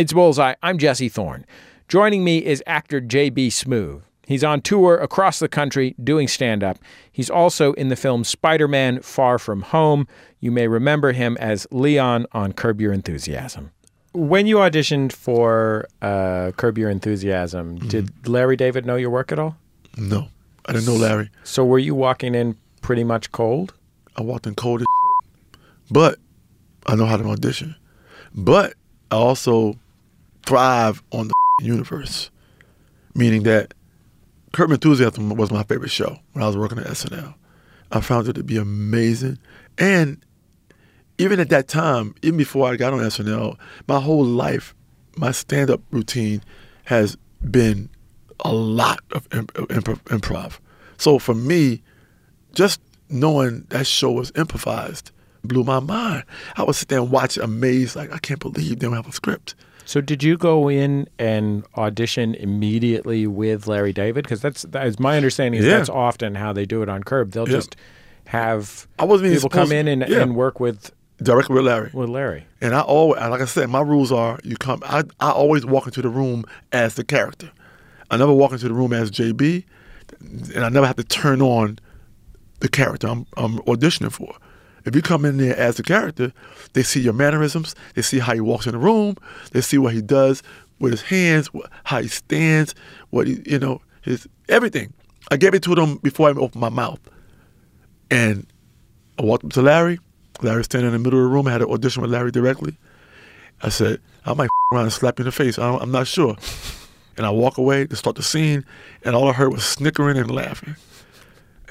It's 0.00 0.14
Bullseye. 0.14 0.54
I'm 0.62 0.78
Jesse 0.78 1.10
Thorne. 1.10 1.44
Joining 1.86 2.24
me 2.24 2.38
is 2.38 2.62
actor 2.66 3.02
J.B. 3.02 3.48
Smoove. 3.48 4.00
He's 4.26 4.42
on 4.42 4.62
tour 4.62 4.96
across 4.96 5.40
the 5.40 5.46
country 5.48 5.94
doing 6.02 6.26
stand 6.26 6.64
up. 6.64 6.78
He's 7.12 7.28
also 7.28 7.74
in 7.74 7.88
the 7.88 7.96
film 7.96 8.24
Spider 8.24 8.66
Man 8.66 9.02
Far 9.02 9.38
From 9.38 9.60
Home. 9.60 10.08
You 10.38 10.52
may 10.52 10.68
remember 10.68 11.12
him 11.12 11.36
as 11.38 11.66
Leon 11.70 12.24
on 12.32 12.54
Curb 12.54 12.80
Your 12.80 12.94
Enthusiasm. 12.94 13.72
When 14.14 14.46
you 14.46 14.56
auditioned 14.56 15.12
for 15.12 15.86
uh, 16.00 16.52
Curb 16.56 16.78
Your 16.78 16.88
Enthusiasm, 16.88 17.76
Mm-hmm. 17.76 17.88
did 17.88 18.26
Larry 18.26 18.56
David 18.56 18.86
know 18.86 18.96
your 18.96 19.10
work 19.10 19.30
at 19.32 19.38
all? 19.38 19.58
No, 19.98 20.28
I 20.64 20.72
didn't 20.72 20.86
know 20.86 20.96
Larry. 20.96 21.28
So 21.44 21.62
were 21.62 21.78
you 21.78 21.94
walking 21.94 22.34
in 22.34 22.56
pretty 22.80 23.04
much 23.04 23.32
cold? 23.32 23.74
I 24.16 24.22
walked 24.22 24.46
in 24.46 24.54
cold 24.54 24.80
as 24.80 24.86
but 25.90 26.18
I 26.86 26.94
know 26.96 27.04
how 27.04 27.18
to 27.18 27.24
audition. 27.28 27.76
But 28.34 28.72
I 29.10 29.16
also 29.16 29.74
thrive 30.44 31.02
on 31.12 31.28
the 31.28 31.34
universe, 31.64 32.30
meaning 33.14 33.42
that 33.44 33.74
Curb 34.52 34.72
Enthusiasm 34.72 35.30
was 35.30 35.50
my 35.50 35.62
favorite 35.64 35.90
show 35.90 36.18
when 36.32 36.42
I 36.42 36.46
was 36.46 36.56
working 36.56 36.78
at 36.78 36.86
SNL. 36.86 37.34
I 37.92 38.00
found 38.00 38.28
it 38.28 38.34
to 38.34 38.44
be 38.44 38.56
amazing, 38.56 39.38
and 39.78 40.24
even 41.18 41.38
at 41.40 41.50
that 41.50 41.68
time, 41.68 42.14
even 42.22 42.38
before 42.38 42.70
I 42.70 42.76
got 42.76 42.92
on 42.92 43.00
SNL, 43.00 43.58
my 43.86 44.00
whole 44.00 44.24
life, 44.24 44.74
my 45.16 45.32
stand-up 45.32 45.80
routine 45.90 46.42
has 46.84 47.16
been 47.50 47.90
a 48.44 48.52
lot 48.52 49.00
of 49.12 49.28
imp- 49.32 49.52
uh, 49.58 49.66
imp- 49.70 50.04
improv. 50.04 50.58
So 50.96 51.18
for 51.18 51.34
me, 51.34 51.82
just 52.54 52.80
knowing 53.08 53.66
that 53.70 53.86
show 53.86 54.12
was 54.12 54.32
improvised 54.34 55.10
blew 55.44 55.64
my 55.64 55.80
mind. 55.80 56.24
I 56.56 56.62
would 56.62 56.74
sit 56.74 56.88
there 56.88 57.00
and 57.00 57.10
watch 57.10 57.36
amazed, 57.36 57.96
like 57.96 58.12
I 58.12 58.18
can't 58.18 58.40
believe 58.40 58.78
they 58.78 58.86
don't 58.86 58.94
have 58.94 59.08
a 59.08 59.12
script. 59.12 59.54
So 59.90 60.00
did 60.00 60.22
you 60.22 60.36
go 60.36 60.68
in 60.70 61.08
and 61.18 61.64
audition 61.76 62.36
immediately 62.36 63.26
with 63.26 63.66
Larry 63.66 63.92
David? 63.92 64.22
Because 64.22 64.40
that's 64.40 64.62
that 64.62 64.86
is 64.86 65.00
my 65.00 65.16
understanding. 65.16 65.58
Is 65.60 65.66
Yeah. 65.66 65.78
that's 65.78 65.88
often 65.88 66.36
how 66.36 66.52
they 66.52 66.64
do 66.64 66.82
it 66.84 66.88
on 66.88 67.02
Curb. 67.02 67.32
They'll 67.32 67.48
Yeah. 67.48 67.56
just 67.56 67.74
have 68.26 68.86
I 69.00 69.04
wasn't 69.04 69.32
people 69.34 69.48
come 69.48 69.72
in 69.72 69.88
and, 69.88 70.04
yeah. 70.06 70.20
and 70.20 70.36
work 70.36 70.60
with 70.60 70.92
Directly 71.20 71.56
with 71.56 71.64
Larry. 71.64 71.90
with 71.92 72.08
Larry. 72.08 72.46
And 72.60 72.72
I 72.72 72.82
always, 72.82 73.20
like 73.20 73.40
I 73.40 73.46
said, 73.46 73.68
my 73.68 73.80
rules 73.80 74.12
are 74.12 74.38
you 74.44 74.56
come. 74.56 74.80
I, 74.86 75.02
I 75.18 75.32
always 75.32 75.66
walk 75.66 75.86
into 75.86 76.02
the 76.02 76.08
room 76.08 76.44
as 76.70 76.94
the 76.94 77.02
character. 77.02 77.50
I 78.12 78.16
never 78.16 78.32
walk 78.32 78.52
into 78.52 78.68
the 78.68 78.74
room 78.74 78.92
as 78.92 79.10
JB, 79.10 79.64
and 80.54 80.64
I 80.64 80.68
never 80.68 80.86
have 80.86 80.96
to 80.96 81.04
turn 81.04 81.42
on 81.42 81.80
the 82.60 82.68
character 82.68 83.08
I'm, 83.08 83.26
I'm 83.36 83.58
auditioning 83.66 84.12
for. 84.12 84.36
If 84.84 84.96
you 84.96 85.02
come 85.02 85.24
in 85.24 85.36
there 85.36 85.56
as 85.56 85.76
the 85.76 85.82
character, 85.82 86.32
they 86.72 86.82
see 86.82 87.00
your 87.00 87.12
mannerisms, 87.12 87.74
they 87.94 88.02
see 88.02 88.18
how 88.18 88.34
he 88.34 88.40
walks 88.40 88.66
in 88.66 88.72
the 88.72 88.78
room, 88.78 89.16
they 89.52 89.60
see 89.60 89.78
what 89.78 89.94
he 89.94 90.02
does 90.02 90.42
with 90.78 90.92
his 90.92 91.02
hands, 91.02 91.50
how 91.84 92.00
he 92.00 92.08
stands, 92.08 92.74
what 93.10 93.26
he, 93.26 93.42
you 93.46 93.58
know, 93.58 93.80
his 94.02 94.26
everything. 94.48 94.92
I 95.30 95.36
gave 95.36 95.54
it 95.54 95.62
to 95.64 95.74
them 95.74 95.96
before 95.98 96.28
I 96.28 96.32
opened 96.32 96.56
my 96.56 96.70
mouth. 96.70 97.00
And 98.10 98.46
I 99.18 99.22
walked 99.22 99.44
up 99.44 99.52
to 99.52 99.62
Larry. 99.62 100.00
Larry 100.42 100.58
was 100.58 100.64
standing 100.66 100.88
in 100.88 100.92
the 100.94 100.98
middle 100.98 101.18
of 101.18 101.26
the 101.26 101.30
room. 101.30 101.46
I 101.46 101.52
had 101.52 101.62
an 101.62 101.70
audition 101.70 102.02
with 102.02 102.10
Larry 102.10 102.32
directly. 102.32 102.76
I 103.62 103.68
said, 103.68 104.00
I 104.24 104.34
might 104.34 104.48
around 104.72 104.84
and 104.84 104.92
slap 104.92 105.18
you 105.18 105.24
in 105.24 105.26
the 105.26 105.32
face. 105.32 105.58
I 105.58 105.76
I'm 105.76 105.90
not 105.92 106.06
sure. 106.06 106.36
And 107.16 107.26
I 107.26 107.30
walk 107.30 107.58
away 107.58 107.86
to 107.86 107.96
start 107.96 108.16
the 108.16 108.22
scene, 108.22 108.64
and 109.04 109.14
all 109.14 109.28
I 109.28 109.32
heard 109.32 109.52
was 109.52 109.64
snickering 109.64 110.16
and 110.16 110.30
laughing. 110.30 110.76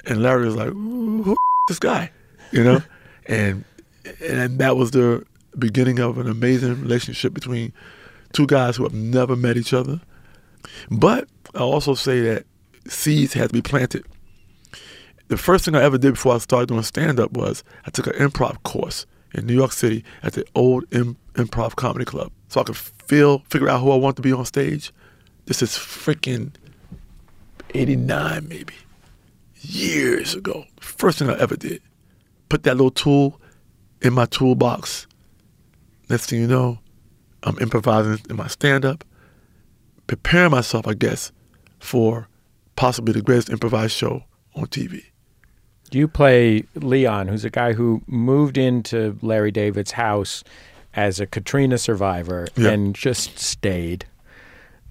And 0.06 0.22
Larry 0.22 0.46
was 0.46 0.56
like, 0.56 0.68
"Who 0.68 1.24
who 1.24 1.36
this 1.68 1.80
guy?" 1.80 2.12
You 2.52 2.64
know, 2.64 2.84
and 3.30 3.64
and 4.22 4.60
that 4.60 4.76
was 4.76 4.92
the 4.92 5.26
beginning 5.58 6.00
of 6.00 6.18
an 6.18 6.28
amazing 6.28 6.82
relationship 6.82 7.34
between 7.34 7.72
two 8.34 8.48
guys 8.48 8.76
who 8.76 8.84
have 8.84 8.94
never 8.94 9.36
met 9.36 9.56
each 9.56 9.74
other. 9.74 10.02
But 10.92 11.30
I 11.56 11.60
also 11.60 11.94
say 11.94 12.22
that 12.22 12.46
seeds 12.88 13.34
had 13.34 13.50
to 13.50 13.54
be 13.54 13.62
planted. 13.62 14.06
The 15.30 15.38
first 15.38 15.64
thing 15.64 15.76
I 15.76 15.84
ever 15.84 15.98
did 15.98 16.16
before 16.16 16.36
I 16.36 16.38
started 16.40 16.68
doing 16.68 16.82
stand 16.84 17.20
up 17.20 17.32
was 17.32 17.64
I 17.86 17.92
took 17.92 18.08
an 18.08 18.14
improv 18.14 18.62
course 18.64 19.06
in 19.34 19.46
New 19.46 19.54
York 19.54 19.72
City 19.72 20.04
at 20.24 20.34
the 20.34 20.46
old 20.56 20.86
Im- 20.92 21.18
improv 21.36 21.76
comedy 21.76 22.06
club 22.06 22.32
so 22.50 22.62
I 22.62 22.64
could 22.64 22.78
feel, 22.78 23.40
figure 23.50 23.70
out 23.70 23.82
who 23.82 23.92
I 23.92 23.96
want 23.96 24.16
to 24.18 24.22
be 24.22 24.34
on 24.34 24.44
stage. 24.46 24.92
This 25.46 25.62
is 25.62 25.72
freaking 25.72 26.52
89 27.74 28.48
maybe, 28.48 28.74
years 29.62 30.34
ago. 30.34 30.66
First 30.80 31.20
thing 31.20 31.30
I 31.30 31.38
ever 31.40 31.56
did. 31.56 31.82
Put 32.50 32.64
that 32.64 32.76
little 32.76 32.92
tool 32.92 33.40
in 34.02 34.14
my 34.14 34.26
toolbox. 34.26 35.08
Next 36.10 36.30
thing 36.30 36.42
you 36.42 36.48
know, 36.48 36.80
I'm 37.44 37.58
improvising 37.60 38.20
in 38.30 38.36
my 38.36 38.48
stand 38.48 38.84
up, 38.86 39.04
preparing 40.08 40.52
myself, 40.52 40.88
I 40.88 40.94
guess, 40.96 41.32
for 41.80 42.28
possibly 42.76 43.14
the 43.14 43.22
greatest 43.22 43.50
improvised 43.50 43.94
show 43.96 44.24
on 44.56 44.66
TV. 44.68 45.04
You 45.92 46.08
play 46.08 46.64
Leon, 46.76 47.28
who's 47.28 47.46
a 47.46 47.50
guy 47.50 47.74
who 47.74 48.02
moved 48.08 48.58
into 48.58 49.18
Larry 49.22 49.52
David's 49.52 49.92
house 49.92 50.44
as 50.96 51.20
a 51.20 51.26
Katrina 51.28 51.78
survivor 51.78 52.48
Yeah. 52.56 52.70
and 52.72 52.94
just 52.96 53.40
stayed. 53.40 54.06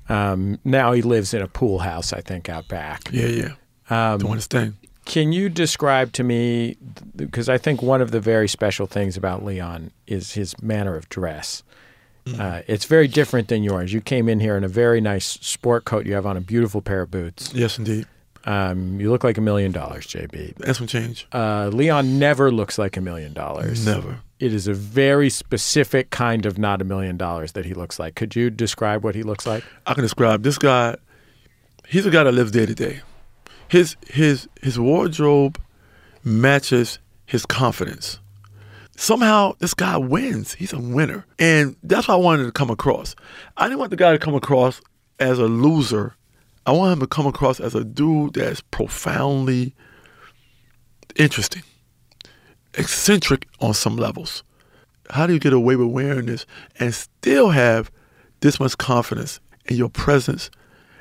Um, 0.09 0.59
now 0.65 0.93
he 0.93 1.03
lives 1.03 1.35
in 1.35 1.43
a 1.43 1.49
pool 1.49 1.81
house, 1.81 2.13
I 2.13 2.21
think, 2.21 2.49
out 2.49 2.67
back. 2.69 3.11
Yeah, 3.13 3.27
yeah. 3.27 3.53
Um, 3.91 4.19
Doing 4.21 4.35
his 4.35 4.47
thing. 4.47 4.77
Can 5.09 5.33
you 5.33 5.49
describe 5.49 6.13
to 6.13 6.23
me, 6.23 6.77
because 7.17 7.49
I 7.49 7.57
think 7.57 7.83
one 7.83 8.03
of 8.03 8.11
the 8.11 8.21
very 8.21 8.47
special 8.47 8.87
things 8.87 9.17
about 9.17 9.43
Leon 9.43 9.91
is 10.07 10.33
his 10.33 10.61
manner 10.63 10.97
of 10.97 11.09
dress. 11.09 11.63
Uh, 12.39 12.61
it's 12.67 12.85
very 12.85 13.09
different 13.09 13.49
than 13.49 13.63
yours. 13.63 13.91
You 13.91 14.03
came 14.03 14.29
in 14.29 14.39
here 14.39 14.55
in 14.55 14.63
a 14.63 14.69
very 14.69 15.01
nice 15.01 15.25
sport 15.25 15.87
coat. 15.87 16.05
You 16.05 16.13
have 16.13 16.27
on 16.27 16.37
a 16.37 16.43
beautiful 16.43 16.83
pair 16.83 17.01
of 17.01 17.11
boots. 17.11 17.55
Yes, 17.55 17.79
indeed. 17.79 18.07
Um, 18.45 19.01
you 19.01 19.11
look 19.11 19.25
like 19.25 19.39
a 19.39 19.41
million 19.41 19.73
dollars, 19.73 20.07
JB. 20.07 20.57
That's 20.57 20.77
some 20.77 20.87
change. 20.87 21.27
Uh, 21.33 21.71
Leon 21.73 22.19
never 22.19 22.51
looks 22.51 22.77
like 22.79 22.99
a 22.99 23.01
million 23.01 23.33
dollars. 23.33 23.87
Never. 23.87 24.21
It 24.41 24.53
is 24.53 24.69
a 24.69 24.75
very 24.75 25.31
specific 25.31 26.11
kind 26.11 26.45
of 26.45 26.59
not 26.59 26.83
a 26.83 26.85
million 26.85 27.17
dollars 27.17 27.53
that 27.53 27.65
he 27.65 27.73
looks 27.73 27.99
like. 27.99 28.15
Could 28.15 28.37
you 28.37 28.51
describe 28.51 29.03
what 29.05 29.15
he 29.15 29.23
looks 29.23 29.47
like? 29.47 29.65
I 29.87 29.95
can 29.95 30.03
describe 30.03 30.43
this 30.43 30.59
guy. 30.59 30.97
He's 31.89 32.05
a 32.05 32.11
guy 32.11 32.25
that 32.25 32.33
lives 32.33 32.51
day 32.51 32.67
to 32.67 32.75
day. 32.75 33.01
His 33.69 33.97
his 34.07 34.49
his 34.63 34.79
wardrobe 34.79 35.61
matches 36.25 36.99
his 37.27 37.45
confidence. 37.47 38.19
Somehow 38.97 39.55
this 39.59 39.75
guy 39.75 39.97
wins. 39.97 40.55
He's 40.55 40.73
a 40.73 40.81
winner, 40.81 41.25
and 41.39 41.77
that's 41.83 42.09
what 42.09 42.15
I 42.15 42.19
wanted 42.19 42.45
to 42.45 42.53
come 42.53 42.71
across. 42.71 43.15
I 43.57 43.69
didn't 43.69 43.79
want 43.79 43.91
the 43.91 43.97
guy 43.97 44.13
to 44.13 44.19
come 44.19 44.35
across 44.35 44.81
as 45.21 45.39
a 45.39 45.47
loser. 45.47 46.17
I 46.67 46.73
want 46.73 46.95
him 46.95 47.01
to 47.01 47.07
come 47.07 47.27
across 47.27 47.61
as 47.61 47.75
a 47.75 47.85
dude 47.85 48.35
that's 48.35 48.61
profoundly 48.61 49.75
interesting, 51.17 51.63
eccentric 52.75 53.47
on 53.61 53.75
some 53.75 53.97
levels. 53.97 54.43
How 55.11 55.27
do 55.27 55.33
you 55.33 55.39
get 55.39 55.53
away 55.53 55.77
with 55.77 55.89
wearing 55.89 56.27
this 56.27 56.45
and 56.79 56.95
still 56.95 57.51
have 57.51 57.91
this 58.41 58.61
much 58.61 58.77
confidence 58.77 59.41
in 59.67 59.77
your 59.77 59.89
presence? 59.89 60.51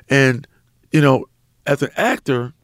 And, 0.08 0.46
you 0.92 1.00
know, 1.00 1.26
as 1.66 1.82
an 1.82 1.90
actor, 1.96 2.54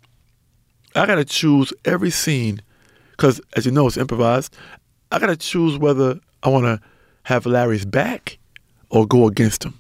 I 0.94 1.06
got 1.06 1.16
to 1.16 1.24
choose 1.24 1.72
every 1.84 2.10
scene 2.10 2.62
because, 3.10 3.40
as 3.56 3.66
you 3.66 3.72
know, 3.72 3.86
it's 3.86 3.96
improvised. 3.96 4.56
I 5.10 5.18
got 5.18 5.26
to 5.26 5.36
choose 5.36 5.78
whether 5.78 6.20
I 6.42 6.48
want 6.48 6.64
to 6.64 6.80
have 7.24 7.46
Larry's 7.46 7.84
back 7.84 8.38
or 8.90 9.06
go 9.06 9.26
against 9.26 9.64
him. 9.64 9.78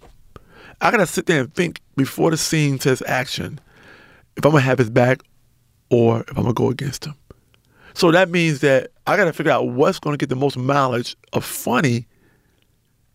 I 0.80 0.90
got 0.90 0.98
to 0.98 1.06
sit 1.06 1.26
there 1.26 1.40
and 1.40 1.54
think 1.54 1.80
before 1.96 2.30
the 2.30 2.36
scene 2.36 2.80
says 2.80 3.02
action 3.06 3.60
if 4.36 4.44
I'm 4.44 4.50
going 4.50 4.62
to 4.62 4.66
have 4.66 4.78
his 4.78 4.90
back 4.90 5.22
or 5.90 6.22
if 6.22 6.30
I'm 6.30 6.42
going 6.42 6.48
to 6.48 6.52
go 6.54 6.70
against 6.70 7.04
him. 7.04 7.14
So 7.94 8.10
that 8.10 8.28
means 8.28 8.60
that 8.60 8.90
I 9.06 9.16
got 9.16 9.26
to 9.26 9.32
figure 9.32 9.52
out 9.52 9.68
what's 9.68 10.00
going 10.00 10.14
to 10.14 10.18
get 10.18 10.28
the 10.28 10.36
most 10.36 10.56
mileage 10.56 11.16
of 11.32 11.44
funny 11.44 12.06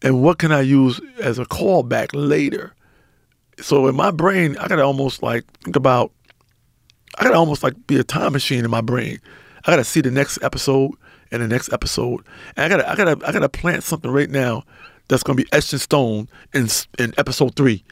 and 0.01 0.23
what 0.23 0.39
can 0.39 0.53
I 0.53 0.61
use 0.61 1.01
as 1.19 1.37
a 1.37 1.45
callback 1.45 2.09
later. 2.13 2.73
So 3.59 3.87
in 3.87 3.95
my 3.95 4.11
brain, 4.11 4.55
I 4.57 4.69
got 4.69 4.77
to 4.77 4.83
almost 4.83 5.21
like 5.21 5.45
think 5.63 5.75
about, 5.75 6.13
I 7.17 7.23
got 7.23 7.31
to 7.31 7.35
almost 7.37 7.63
like 7.63 7.87
be 7.87 7.97
a 7.99 8.03
time 8.03 8.33
machine 8.33 8.63
in 8.63 8.71
my 8.71 8.81
brain. 8.81 9.19
I 9.65 9.71
got 9.71 9.77
to 9.77 9.83
see 9.83 10.01
the 10.01 10.11
next 10.11 10.41
episode 10.43 10.91
and 11.31 11.41
the 11.41 11.47
next 11.47 11.71
episode. 11.73 12.21
And 12.55 12.65
I 12.65 12.69
got 12.69 12.77
to, 12.83 12.89
I 12.89 12.95
got 12.95 13.19
to, 13.19 13.27
I 13.27 13.31
got 13.31 13.39
to 13.39 13.49
plant 13.49 13.83
something 13.83 14.09
right 14.11 14.29
now 14.29 14.63
that's 15.07 15.23
going 15.23 15.37
to 15.37 15.43
be 15.43 15.49
etched 15.51 15.73
in 15.73 15.79
stone 15.79 16.27
in, 16.53 16.67
in 16.97 17.13
episode 17.17 17.55
three 17.55 17.83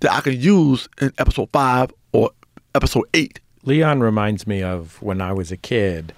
that 0.00 0.12
I 0.12 0.20
can 0.20 0.38
use 0.40 0.88
in 1.00 1.12
episode 1.18 1.48
five 1.52 1.92
or 2.12 2.30
episode 2.74 3.04
eight. 3.14 3.40
Leon 3.64 4.00
reminds 4.00 4.46
me 4.46 4.62
of 4.62 5.00
when 5.00 5.20
I 5.20 5.32
was 5.32 5.52
a 5.52 5.56
kid 5.56 6.12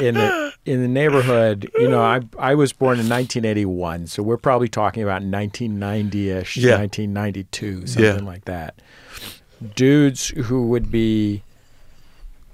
in 0.00 0.14
the 0.14 0.52
in 0.64 0.80
the 0.80 0.88
neighborhood. 0.88 1.70
You 1.78 1.88
know, 1.88 2.00
I 2.02 2.20
I 2.38 2.54
was 2.54 2.72
born 2.72 2.98
in 2.98 3.06
1981, 3.10 4.06
so 4.06 4.22
we're 4.22 4.38
probably 4.38 4.68
talking 4.68 5.02
about 5.02 5.20
1990ish, 5.22 6.56
Yeah. 6.56 6.78
1992, 6.78 7.86
something 7.86 8.02
Yeah. 8.04 8.12
like 8.22 8.46
that. 8.46 8.80
Dudes 9.76 10.28
who 10.28 10.68
would 10.68 10.90
be 10.90 11.42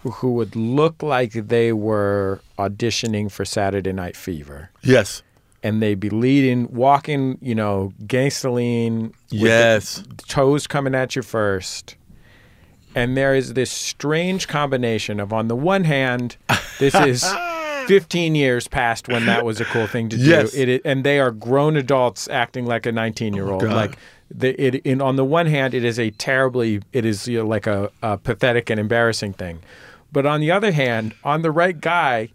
who 0.02 0.32
would 0.32 0.56
look 0.56 1.02
like 1.02 1.32
they 1.32 1.72
were 1.72 2.40
auditioning 2.58 3.30
for 3.30 3.44
Saturday 3.44 3.92
Night 3.92 4.16
Fever. 4.16 4.70
Yes. 4.82 5.22
And 5.62 5.82
they'd 5.82 6.00
be 6.00 6.08
leading, 6.08 6.72
walking, 6.72 7.36
you 7.42 7.54
know, 7.54 7.92
the 7.98 9.12
Yes. 9.30 10.02
toes 10.26 10.66
coming 10.66 10.94
at 10.94 11.16
you 11.16 11.22
first. 11.22 11.96
And 12.94 13.16
there 13.16 13.34
is 13.34 13.52
this 13.54 13.70
strange 13.70 14.48
combination 14.48 15.20
of, 15.20 15.32
on 15.32 15.48
the 15.48 15.54
one 15.56 15.84
hand, 15.84 16.36
this 16.78 16.94
is 17.06 17.24
15 17.86 18.34
years 18.34 18.68
past 18.68 19.06
when 19.08 19.26
that 19.26 19.44
was 19.44 19.60
a 19.60 19.64
cool 19.66 19.86
thing 19.86 20.08
to 20.08 20.16
do. 20.16 20.22
Yes. 20.24 20.54
It, 20.54 20.68
i- 20.84 20.88
and 20.88 21.04
they 21.04 21.20
are 21.20 21.30
grown 21.30 21.76
adults 21.76 22.26
acting 22.28 22.64
like 22.66 22.86
a 22.86 22.92
19 22.92 23.34
year 23.34 23.48
old. 23.48 23.62
God. 23.62 23.72
Like, 23.74 23.98
the, 24.32 24.60
it, 24.60 24.74
in, 24.86 25.00
on 25.02 25.16
the 25.16 25.24
one 25.24 25.46
hand, 25.46 25.74
it 25.74 25.84
is 25.84 25.98
a 25.98 26.10
terribly, 26.12 26.80
it 26.92 27.04
is 27.04 27.26
you 27.28 27.38
know, 27.40 27.46
like 27.46 27.66
a, 27.66 27.90
a 28.02 28.16
pathetic 28.16 28.70
and 28.70 28.78
embarrassing 28.80 29.32
thing. 29.34 29.60
But 30.12 30.26
on 30.26 30.40
the 30.40 30.50
other 30.50 30.72
hand, 30.72 31.14
on 31.24 31.42
the 31.42 31.50
right 31.50 31.78
guy, 31.80 32.28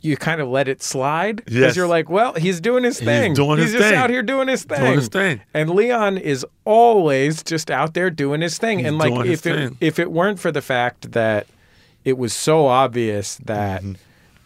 you 0.00 0.16
kind 0.16 0.40
of 0.40 0.48
let 0.48 0.68
it 0.68 0.82
slide 0.82 1.36
because 1.36 1.54
Yes. 1.54 1.76
you're 1.76 1.88
like, 1.88 2.08
well, 2.08 2.32
he's 2.34 2.60
doing 2.60 2.84
his 2.84 2.98
He's 3.00 3.06
thing. 3.06 3.34
doing 3.34 3.58
he's 3.58 3.72
his 3.72 3.80
just 3.80 3.88
thing. 3.90 3.98
out 3.98 4.10
here 4.10 4.22
doing 4.22 4.46
his 4.48 4.62
thing. 4.64 4.78
Doing 4.80 4.94
his 4.94 5.08
thing. 5.08 5.40
And 5.52 5.70
Leon 5.70 6.18
is 6.18 6.46
always 6.64 7.42
just 7.42 7.70
out 7.70 7.94
there 7.94 8.08
doing 8.08 8.40
his 8.40 8.58
thing. 8.58 8.84
and 8.86 8.96
like 8.96 9.12
if 9.26 9.44
it 9.46 9.54
thing. 9.56 9.76
if 9.80 9.98
it 9.98 10.12
weren't 10.12 10.38
for 10.38 10.52
the 10.52 10.62
fact 10.62 11.12
that 11.12 11.46
it 12.04 12.16
was 12.16 12.32
so 12.32 12.66
obvious 12.66 13.36
that 13.44 13.82
Mm-hmm. 13.82 13.92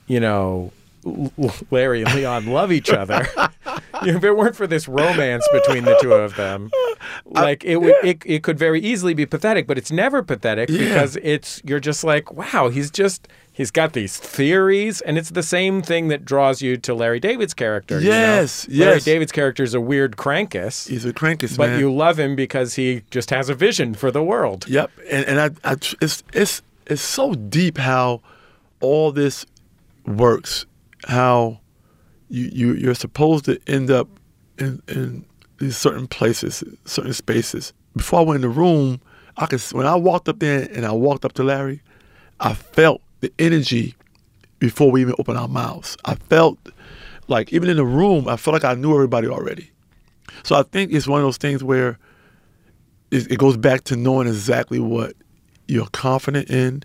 you 0.06 0.20
know 0.20 0.72
Larry 1.70 2.02
and 2.02 2.14
Leon 2.14 2.46
love 2.46 2.70
each 2.72 2.90
other. 2.90 3.26
if 4.02 4.22
it 4.24 4.32
weren't 4.36 4.56
for 4.56 4.66
this 4.66 4.88
romance 4.88 5.46
between 5.52 5.84
the 5.84 5.96
two 6.00 6.12
of 6.12 6.36
them, 6.36 6.70
like 7.24 7.64
it 7.64 7.76
would 7.78 7.94
it, 8.04 8.22
it 8.24 8.42
could 8.42 8.58
very 8.58 8.80
easily 8.80 9.14
be 9.14 9.26
pathetic, 9.26 9.66
but 9.66 9.78
it's 9.78 9.90
never 9.92 10.22
pathetic 10.22 10.68
Yeah. 10.68 10.78
because 10.78 11.16
it's 11.22 11.60
you're 11.64 11.80
just 11.80 12.04
like, 12.04 12.32
wow, 12.32 12.68
he's 12.68 12.90
just 12.90 13.28
he's 13.52 13.70
got 13.70 13.92
these 13.92 14.16
theories 14.16 15.00
and 15.02 15.18
it's 15.18 15.30
the 15.30 15.42
same 15.42 15.82
thing 15.82 16.08
that 16.08 16.24
draws 16.24 16.62
you 16.62 16.76
to 16.78 16.94
Larry 16.94 17.20
David's 17.20 17.54
character. 17.54 17.98
you 18.00 18.08
know? 18.10 18.16
Yes, 18.16 18.68
Larry. 18.68 19.00
David's 19.00 19.32
character 19.32 19.62
is 19.62 19.74
a 19.74 19.80
weird 19.80 20.16
crankus. 20.16 20.86
He's 20.88 21.04
a 21.04 21.12
crankus, 21.12 21.56
But 21.56 21.70
man. 21.70 21.80
you 21.80 21.92
love 21.92 22.18
him 22.18 22.34
because 22.36 22.74
he 22.74 23.02
just 23.10 23.30
has 23.30 23.48
a 23.48 23.54
vision 23.54 23.94
for 23.94 24.10
the 24.10 24.22
world. 24.22 24.66
Yep, 24.68 24.90
and 25.10 25.24
and 25.26 25.40
I, 25.64 25.70
I 25.70 25.72
it's 26.00 26.22
it's 26.32 26.62
it's 26.86 27.02
so 27.02 27.34
deep 27.34 27.78
how 27.78 28.20
all 28.80 29.12
this 29.12 29.46
works. 30.06 30.66
How 31.06 31.60
you 32.28 32.50
you 32.52 32.72
you're 32.74 32.94
supposed 32.94 33.44
to 33.46 33.60
end 33.66 33.90
up 33.90 34.08
in 34.58 34.82
in 34.88 35.24
these 35.58 35.76
certain 35.76 36.06
places, 36.06 36.64
certain 36.84 37.12
spaces. 37.12 37.72
Before 37.94 38.20
I 38.20 38.22
went 38.22 38.36
in 38.36 38.42
the 38.42 38.48
room, 38.48 39.00
I 39.36 39.46
could 39.46 39.60
when 39.72 39.86
I 39.86 39.94
walked 39.94 40.28
up 40.28 40.38
there 40.38 40.68
and 40.72 40.84
I 40.84 40.92
walked 40.92 41.24
up 41.24 41.32
to 41.34 41.44
Larry, 41.44 41.82
I 42.40 42.54
felt 42.54 43.00
the 43.20 43.32
energy 43.38 43.94
before 44.58 44.90
we 44.90 45.00
even 45.00 45.14
opened 45.18 45.38
our 45.38 45.48
mouths. 45.48 45.96
I 46.04 46.14
felt 46.14 46.58
like 47.28 47.52
even 47.52 47.68
in 47.68 47.76
the 47.76 47.84
room, 47.84 48.28
I 48.28 48.36
felt 48.36 48.54
like 48.54 48.64
I 48.64 48.74
knew 48.74 48.92
everybody 48.94 49.28
already. 49.28 49.70
So 50.42 50.56
I 50.56 50.62
think 50.62 50.92
it's 50.92 51.06
one 51.06 51.20
of 51.20 51.26
those 51.26 51.36
things 51.36 51.62
where 51.62 51.98
it, 53.10 53.30
it 53.30 53.38
goes 53.38 53.56
back 53.56 53.84
to 53.84 53.96
knowing 53.96 54.26
exactly 54.26 54.78
what 54.78 55.14
you're 55.68 55.88
confident 55.88 56.50
in, 56.50 56.82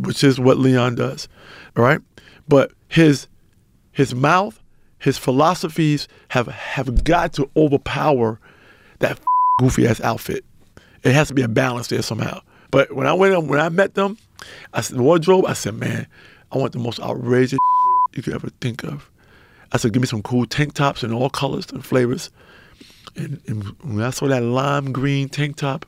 which 0.00 0.22
is 0.22 0.38
what 0.38 0.58
Leon 0.58 0.94
does, 0.94 1.28
all 1.76 1.84
right? 1.84 2.00
But 2.48 2.72
his 2.92 3.26
his 3.90 4.14
mouth, 4.14 4.60
his 4.98 5.16
philosophies 5.16 6.08
have 6.28 6.46
have 6.46 7.04
got 7.04 7.32
to 7.34 7.48
overpower 7.56 8.38
that 8.98 9.18
goofy 9.58 9.86
ass 9.86 10.00
outfit. 10.02 10.44
It 11.02 11.14
has 11.14 11.28
to 11.28 11.34
be 11.34 11.42
a 11.42 11.48
balance 11.48 11.88
there 11.88 12.02
somehow. 12.02 12.40
But 12.70 12.94
when 12.94 13.06
I 13.06 13.14
went 13.14 13.46
when 13.46 13.60
I 13.60 13.70
met 13.70 13.94
them, 13.94 14.18
I 14.74 14.82
said 14.82 14.98
the 14.98 15.02
wardrobe. 15.02 15.46
I 15.46 15.54
said, 15.54 15.74
man, 15.74 16.06
I 16.52 16.58
want 16.58 16.72
the 16.72 16.78
most 16.78 17.00
outrageous 17.00 17.58
you 18.14 18.22
could 18.22 18.34
ever 18.34 18.50
think 18.60 18.84
of. 18.84 19.10
I 19.72 19.78
said, 19.78 19.94
give 19.94 20.02
me 20.02 20.06
some 20.06 20.22
cool 20.22 20.44
tank 20.44 20.74
tops 20.74 21.02
in 21.02 21.14
all 21.14 21.30
colors 21.30 21.70
and 21.72 21.82
flavors. 21.82 22.30
And, 23.16 23.40
and 23.46 23.64
when 23.82 24.02
I 24.02 24.10
saw 24.10 24.28
that 24.28 24.42
lime 24.42 24.92
green 24.92 25.30
tank 25.30 25.56
top, 25.56 25.86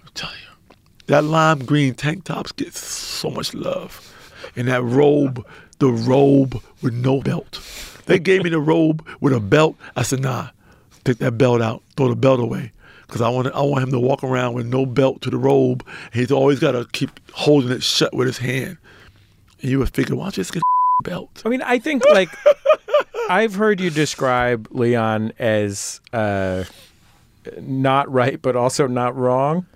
I'm 0.00 0.12
telling 0.14 0.36
you, 0.36 0.76
that 1.06 1.24
lime 1.24 1.64
green 1.64 1.94
tank 1.94 2.22
tops 2.22 2.52
get 2.52 2.72
so 2.72 3.30
much 3.30 3.52
love. 3.52 4.06
And 4.54 4.68
that 4.68 4.82
robe, 4.82 5.44
the 5.80 5.90
robe 5.90 6.62
with 6.82 6.94
no 6.94 7.20
belt. 7.20 7.60
They 8.06 8.18
gave 8.18 8.44
me 8.44 8.50
the 8.50 8.60
robe 8.60 9.06
with 9.20 9.32
a 9.32 9.40
belt. 9.40 9.76
I 9.96 10.02
said, 10.02 10.20
nah, 10.20 10.50
take 11.04 11.18
that 11.18 11.32
belt 11.32 11.60
out, 11.60 11.82
throw 11.96 12.08
the 12.08 12.16
belt 12.16 12.40
away. 12.40 12.72
Because 13.06 13.22
I 13.22 13.28
want, 13.28 13.48
I 13.48 13.62
want 13.62 13.82
him 13.82 13.90
to 13.90 13.98
walk 13.98 14.22
around 14.22 14.54
with 14.54 14.66
no 14.66 14.86
belt 14.86 15.20
to 15.22 15.30
the 15.30 15.36
robe. 15.36 15.84
He's 16.12 16.30
always 16.30 16.60
got 16.60 16.72
to 16.72 16.86
keep 16.92 17.10
holding 17.32 17.72
it 17.72 17.82
shut 17.82 18.14
with 18.14 18.28
his 18.28 18.38
hand. 18.38 18.78
And 19.60 19.70
you 19.70 19.80
would 19.80 19.92
figure, 19.92 20.14
why 20.14 20.26
don't 20.26 20.36
you 20.36 20.42
just 20.42 20.52
get 20.52 20.62
a 20.62 21.02
belt? 21.08 21.42
I 21.44 21.48
mean, 21.48 21.62
I 21.62 21.78
think 21.80 22.04
like 22.08 22.30
I've 23.28 23.54
heard 23.54 23.80
you 23.80 23.90
describe 23.90 24.68
Leon 24.70 25.32
as 25.38 26.00
uh, 26.12 26.64
not 27.60 28.10
right, 28.12 28.40
but 28.40 28.54
also 28.54 28.86
not 28.86 29.16
wrong. 29.16 29.66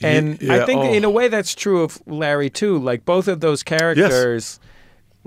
And 0.00 0.40
yeah, 0.40 0.62
I 0.62 0.66
think 0.66 0.80
oh. 0.84 0.92
in 0.92 1.04
a 1.04 1.10
way 1.10 1.28
that's 1.28 1.54
true 1.54 1.82
of 1.82 2.00
Larry 2.06 2.50
too. 2.50 2.78
Like 2.78 3.04
both 3.04 3.28
of 3.28 3.40
those 3.40 3.62
characters, 3.62 4.60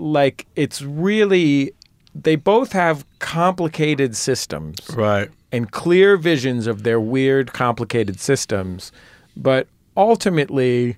like 0.02 0.48
it's 0.56 0.82
really 0.82 1.72
they 2.14 2.36
both 2.36 2.74
have 2.74 3.06
complicated 3.20 4.16
systems 4.18 4.78
Right. 4.94 5.30
and 5.52 5.72
clear 5.72 6.18
visions 6.18 6.68
of 6.68 6.84
their 6.84 7.00
weird, 7.00 7.54
complicated 7.54 8.20
systems. 8.20 8.92
But 9.38 9.68
ultimately, 9.96 10.98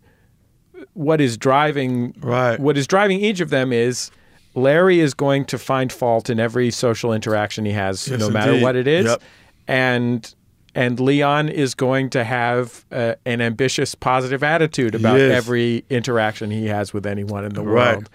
what 0.94 1.22
is 1.22 1.38
driving 1.38 2.16
Right. 2.20 2.60
what 2.60 2.78
is 2.78 2.88
driving 2.88 3.20
each 3.20 3.40
of 3.42 3.50
them 3.52 3.72
is 3.74 4.10
Larry 4.56 5.00
is 5.00 5.14
going 5.14 5.46
to 5.46 5.58
find 5.58 5.92
fault 5.92 6.30
in 6.30 6.40
every 6.40 6.70
social 6.72 7.12
interaction 7.14 7.66
he 7.66 7.72
has, 7.74 8.08
Yes, 8.08 8.20
no 8.20 8.30
matter 8.30 8.52
indeed. 8.52 8.64
what 8.64 8.76
it 8.76 8.88
is, 8.88 9.06
Yep. 9.06 9.22
and 9.68 10.36
and 10.76 11.00
Leon 11.00 11.50
is 11.50 11.76
going 11.76 12.10
to 12.10 12.24
have 12.24 12.84
uh, 12.92 13.14
an 13.28 13.42
ambitious, 13.42 13.94
positive 13.94 14.42
attitude 14.44 14.96
about 14.96 15.20
Yes. 15.20 15.32
every 15.32 15.86
interaction 15.92 16.50
he 16.50 16.66
has 16.66 16.92
with 16.96 17.06
anyone 17.06 17.46
in 17.46 17.54
the 17.54 17.62
Right. 17.62 17.94
world. 17.98 18.10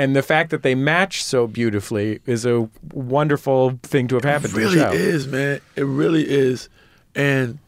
And 0.00 0.16
the 0.16 0.22
fact 0.22 0.48
that 0.48 0.62
they 0.62 0.74
match 0.74 1.22
so 1.22 1.46
beautifully 1.46 2.20
is 2.24 2.46
a 2.46 2.66
wonderful 2.94 3.78
thing 3.82 4.08
to 4.08 4.14
have 4.14 4.24
happened 4.24 4.54
It 4.54 4.56
really 4.56 4.76
to 4.76 4.80
the 4.80 4.92
show. 4.92 4.96
is, 4.96 5.28
man. 5.28 5.60
It 5.76 5.82
really 5.84 6.26
is. 6.26 6.70
And 7.14 7.58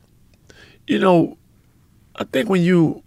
you 0.87 0.99
know, 0.99 1.37
I 2.17 2.25
think 2.25 2.49
when 2.49 2.63
you 2.63 3.03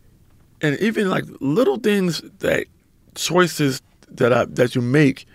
and 0.62 0.78
even 0.80 1.10
like 1.10 1.24
little 1.40 1.78
things 1.78 2.22
that 2.38 2.68
choices 3.16 3.82
that 4.10 4.32
I 4.32 4.46
that 4.46 4.76
you 4.76 4.82
make, 4.82 5.26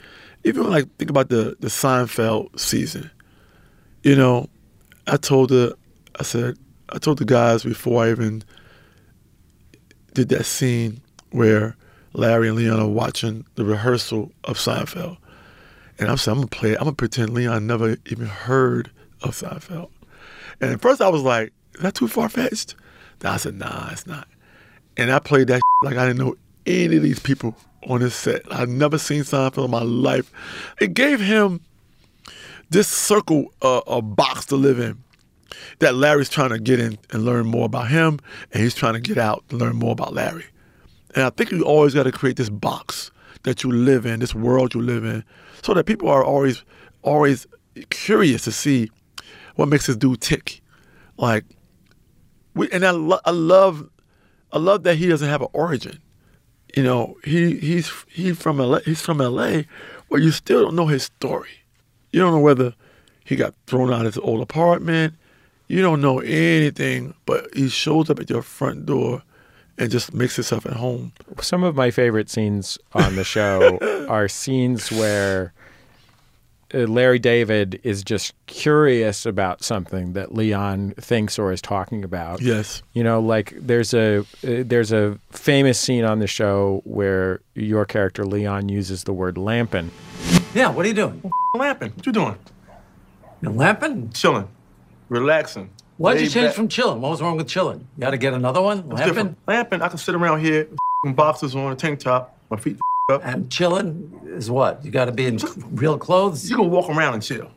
even 0.44 0.70
like 0.70 0.86
think 0.98 1.10
about 1.10 1.28
the 1.28 1.56
the 1.58 1.66
Seinfeld 1.66 2.60
season. 2.60 3.10
You 4.04 4.14
know, 4.14 4.48
I 5.08 5.16
told 5.16 5.48
the 5.48 5.76
I 6.20 6.22
said 6.22 6.56
I 6.90 6.98
told 6.98 7.18
the 7.18 7.24
guys 7.24 7.64
before 7.64 8.04
I 8.04 8.10
even 8.12 8.44
did 10.14 10.28
that 10.28 10.46
scene 10.46 11.00
where 11.32 11.76
Larry 12.12 12.48
and 12.48 12.56
Leon 12.56 12.80
are 12.80 12.88
watching 12.88 13.44
the 13.54 13.64
rehearsal 13.64 14.32
of 14.44 14.56
Seinfeld. 14.56 15.16
And 15.98 16.08
I'm 16.08 16.16
saying, 16.16 16.36
I'm 16.36 16.40
gonna 16.40 16.48
play 16.48 16.70
it. 16.72 16.78
I'm 16.78 16.84
gonna 16.84 16.96
pretend 16.96 17.34
Leon 17.34 17.66
never 17.66 17.96
even 18.06 18.26
heard 18.26 18.90
of 19.22 19.30
Seinfeld. 19.30 19.90
And 20.60 20.72
at 20.72 20.80
first 20.80 21.00
I 21.00 21.08
was 21.08 21.22
like, 21.22 21.52
is 21.74 21.82
that 21.82 21.94
too 21.94 22.08
far 22.08 22.28
fetched? 22.28 22.74
I 23.22 23.36
said, 23.36 23.54
nah, 23.54 23.90
it's 23.90 24.06
not. 24.06 24.26
And 24.96 25.12
I 25.12 25.18
played 25.18 25.48
that 25.48 25.60
like 25.82 25.96
I 25.96 26.06
didn't 26.06 26.24
know 26.24 26.36
any 26.66 26.96
of 26.96 27.02
these 27.02 27.20
people 27.20 27.54
on 27.88 28.00
this 28.00 28.14
set. 28.14 28.42
I'd 28.50 28.68
never 28.68 28.98
seen 28.98 29.22
Seinfeld 29.22 29.66
in 29.66 29.70
my 29.70 29.82
life. 29.82 30.32
It 30.80 30.94
gave 30.94 31.20
him 31.20 31.60
this 32.70 32.88
circle, 32.88 33.52
uh, 33.62 33.80
a 33.86 34.00
box 34.00 34.46
to 34.46 34.56
live 34.56 34.78
in 34.78 35.02
that 35.80 35.94
Larry's 35.94 36.28
trying 36.28 36.50
to 36.50 36.58
get 36.58 36.78
in 36.80 36.98
and 37.10 37.24
learn 37.24 37.46
more 37.46 37.66
about 37.66 37.88
him, 37.88 38.20
and 38.52 38.62
he's 38.62 38.74
trying 38.74 38.94
to 38.94 39.00
get 39.00 39.18
out 39.18 39.44
and 39.50 39.58
learn 39.58 39.76
more 39.76 39.92
about 39.92 40.14
Larry. 40.14 40.46
And 41.14 41.24
I 41.24 41.30
think 41.30 41.50
you 41.50 41.62
always 41.62 41.94
got 41.94 42.04
to 42.04 42.12
create 42.12 42.36
this 42.36 42.50
box 42.50 43.10
that 43.42 43.62
you 43.62 43.72
live 43.72 44.06
in, 44.06 44.20
this 44.20 44.34
world 44.34 44.74
you 44.74 44.82
live 44.82 45.04
in, 45.04 45.24
so 45.62 45.74
that 45.74 45.84
people 45.84 46.08
are 46.08 46.24
always, 46.24 46.64
always 47.02 47.46
curious 47.90 48.44
to 48.44 48.52
see 48.52 48.90
what 49.56 49.68
makes 49.68 49.86
this 49.86 49.96
dude 49.96 50.20
tick. 50.20 50.60
Like, 51.16 51.44
we, 52.54 52.70
and 52.70 52.84
I, 52.84 52.90
lo- 52.90 53.20
I 53.24 53.30
love, 53.30 53.88
I 54.52 54.58
love 54.58 54.82
that 54.84 54.96
he 54.96 55.08
doesn't 55.08 55.28
have 55.28 55.42
an 55.42 55.48
origin. 55.52 55.98
You 56.76 56.84
know, 56.84 57.16
he 57.24 57.58
he's 57.58 57.90
he 58.08 58.32
from 58.32 58.58
LA. 58.58 58.78
He's 58.80 59.00
from 59.00 59.18
LA, 59.18 59.62
where 60.06 60.20
you 60.20 60.30
still 60.30 60.62
don't 60.62 60.76
know 60.76 60.86
his 60.86 61.02
story. 61.02 61.50
You 62.12 62.20
don't 62.20 62.32
know 62.32 62.40
whether 62.40 62.74
he 63.24 63.34
got 63.34 63.54
thrown 63.66 63.92
out 63.92 64.06
of 64.06 64.14
his 64.14 64.18
old 64.18 64.40
apartment. 64.40 65.14
You 65.66 65.82
don't 65.82 66.00
know 66.00 66.20
anything, 66.20 67.14
but 67.26 67.48
he 67.54 67.68
shows 67.68 68.08
up 68.08 68.20
at 68.20 68.30
your 68.30 68.42
front 68.42 68.86
door 68.86 69.22
and 69.80 69.90
just 69.90 70.12
makes 70.14 70.36
himself 70.36 70.66
at 70.66 70.74
home. 70.74 71.12
Some 71.40 71.64
of 71.64 71.74
my 71.74 71.90
favorite 71.90 72.30
scenes 72.30 72.78
on 72.92 73.16
the 73.16 73.24
show 73.24 73.78
are 74.08 74.28
scenes 74.28 74.92
where 74.92 75.52
uh, 76.72 76.80
Larry 76.80 77.18
David 77.18 77.80
is 77.82 78.04
just 78.04 78.34
curious 78.46 79.26
about 79.26 79.64
something 79.64 80.12
that 80.12 80.34
Leon 80.34 80.92
thinks 80.98 81.38
or 81.38 81.50
is 81.50 81.62
talking 81.62 82.04
about. 82.04 82.42
Yes. 82.42 82.82
You 82.92 83.02
know, 83.02 83.20
like 83.20 83.54
there's 83.56 83.94
a 83.94 84.20
uh, 84.20 84.24
there's 84.42 84.92
a 84.92 85.18
famous 85.30 85.80
scene 85.80 86.04
on 86.04 86.18
the 86.18 86.26
show 86.26 86.82
where 86.84 87.40
your 87.54 87.84
character 87.86 88.24
Leon 88.24 88.68
uses 88.68 89.04
the 89.04 89.12
word 89.12 89.36
lampin. 89.38 89.90
Yeah, 90.54 90.68
what 90.68 90.84
are 90.84 90.88
you 90.88 90.94
doing? 90.94 91.22
Lamping. 91.56 91.92
What 91.92 92.06
you 92.06 92.12
doing? 92.12 92.36
You're 93.40 93.52
lamping? 93.52 94.10
Chilling, 94.10 94.48
relaxing. 95.08 95.70
Why'd 96.00 96.20
you 96.20 96.28
change 96.28 96.46
back. 96.48 96.54
from 96.54 96.68
chilling? 96.68 97.00
What 97.00 97.10
was 97.10 97.20
wrong 97.20 97.36
with 97.36 97.46
chilling? 97.48 97.80
You 97.96 98.00
got 98.00 98.10
to 98.10 98.16
get 98.18 98.32
another 98.32 98.62
one? 98.62 98.78
It's 98.78 98.86
Lamping? 98.88 99.06
different. 99.08 99.38
Lamping. 99.46 99.82
I 99.82 99.88
can 99.88 99.98
sit 99.98 100.14
around 100.14 100.40
here, 100.40 100.66
with 101.04 101.14
boxers 101.14 101.54
on, 101.54 101.70
a 101.72 101.76
tank 101.76 102.00
top, 102.00 102.36
my 102.50 102.56
feet 102.56 102.78
up. 103.12 103.20
And 103.24 103.50
chilling 103.50 104.18
is 104.24 104.50
what? 104.50 104.82
You 104.84 104.90
got 104.90 105.06
to 105.06 105.12
be 105.12 105.26
in 105.26 105.38
real 105.72 105.98
clothes? 105.98 106.48
You 106.48 106.56
can 106.56 106.70
walk 106.70 106.88
around 106.88 107.14
and 107.14 107.22
chill. 107.22 107.50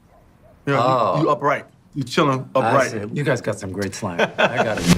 You 0.66 0.74
know, 0.74 0.82
Oh. 0.84 1.16
you, 1.18 1.24
you 1.24 1.30
upright. 1.30 1.66
You 1.96 2.04
chilling 2.04 2.50
I 2.56 2.60
upright. 2.60 2.92
see. 2.92 3.00
You 3.14 3.24
guys 3.24 3.40
got 3.40 3.60
some 3.60 3.72
great 3.72 3.96
slang. 3.96 4.20
I 4.38 4.64
got 4.64 4.80
it. 4.80 4.98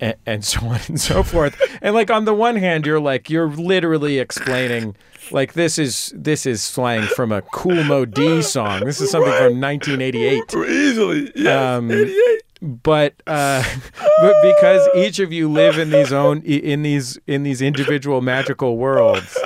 and, 0.00 0.14
and 0.26 0.44
so 0.44 0.66
on 0.66 0.80
and 0.88 1.00
so 1.00 1.22
forth. 1.22 1.60
And 1.82 1.94
like 1.94 2.10
on 2.10 2.24
the 2.24 2.34
one 2.34 2.56
hand, 2.56 2.84
you're 2.86 2.98
like 3.00 3.30
you're 3.30 3.48
literally 3.50 4.18
explaining 4.18 4.96
like 5.32 5.52
this 5.54 5.78
is 5.78 6.12
this 6.16 6.46
is 6.46 6.62
slang 6.62 7.02
from 7.02 7.32
a 7.32 7.42
Kool 7.42 7.84
Moe 7.84 8.04
Dee 8.04 8.42
song. 8.42 8.84
This 8.84 9.00
is 9.00 9.10
something 9.10 9.32
from 9.32 9.60
1988. 9.60 10.54
Easily, 10.68 11.32
yes. 11.34 11.78
Um, 11.78 11.90
88. 11.90 12.42
But 12.62 13.14
uh, 13.26 13.64
but 14.20 14.34
because 14.42 14.88
each 14.94 15.18
of 15.18 15.32
you 15.32 15.50
live 15.50 15.78
in 15.78 15.90
these 15.90 16.12
own 16.12 16.42
in 16.42 16.82
these 16.82 17.18
in 17.26 17.42
these 17.42 17.62
individual 17.62 18.20
magical 18.20 18.76
worlds, 18.76 19.38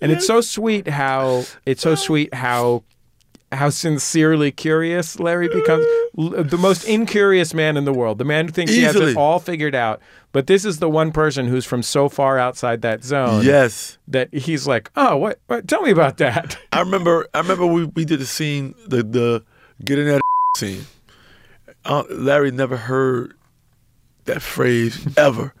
and 0.00 0.12
it's 0.12 0.26
so 0.26 0.40
sweet 0.40 0.88
how 0.88 1.44
it's 1.66 1.82
so 1.82 1.94
sweet 1.94 2.32
how 2.34 2.82
how 3.52 3.68
sincerely 3.70 4.50
curious 4.50 5.20
Larry 5.20 5.48
becomes. 5.48 5.84
the 6.14 6.58
most 6.58 6.84
incurious 6.84 7.52
man 7.54 7.76
in 7.76 7.84
the 7.84 7.92
world, 7.92 8.18
the 8.18 8.24
man 8.24 8.46
who 8.46 8.52
thinks 8.52 8.72
he 8.72 8.82
has 8.82 8.96
it 8.96 9.16
all 9.16 9.38
figured 9.38 9.74
out. 9.74 10.00
But 10.32 10.46
this 10.46 10.64
is 10.64 10.78
the 10.78 10.88
one 10.88 11.12
person 11.12 11.46
who's 11.46 11.66
from 11.66 11.82
so 11.82 12.08
far 12.08 12.38
outside 12.38 12.80
that 12.82 13.04
zone. 13.04 13.44
Yes. 13.44 13.98
That 14.08 14.32
he's 14.32 14.66
like, 14.66 14.90
oh, 14.96 15.16
what? 15.16 15.40
what 15.46 15.68
tell 15.68 15.82
me 15.82 15.90
about 15.90 16.16
that. 16.18 16.58
I 16.72 16.80
remember. 16.80 17.28
I 17.34 17.40
remember 17.40 17.66
we, 17.66 17.84
we 17.84 18.04
did 18.04 18.20
the 18.20 18.26
scene, 18.26 18.74
the 18.86 19.02
the 19.02 19.44
getting 19.84 20.06
that 20.06 20.22
scene. 20.56 20.86
Uh, 21.84 22.04
Larry 22.10 22.50
never 22.50 22.76
heard 22.76 23.34
that 24.24 24.40
phrase 24.40 25.06
ever. 25.16 25.54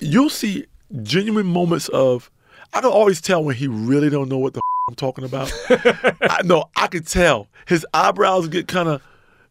You'll 0.00 0.30
see 0.30 0.66
genuine 1.02 1.46
moments 1.46 1.88
of. 1.88 2.30
I 2.74 2.80
can 2.82 2.90
always 2.90 3.20
tell 3.20 3.42
when 3.42 3.56
he 3.56 3.66
really 3.66 4.10
don't 4.10 4.28
know 4.28 4.36
what 4.36 4.52
the 4.52 4.60
I'm 4.88 4.94
talking 4.94 5.24
about. 5.24 5.52
I 6.22 6.40
know 6.44 6.70
I 6.74 6.86
could 6.86 7.06
tell. 7.06 7.46
His 7.66 7.86
eyebrows 7.92 8.48
get 8.48 8.68
kind 8.68 8.88
of. 8.88 9.02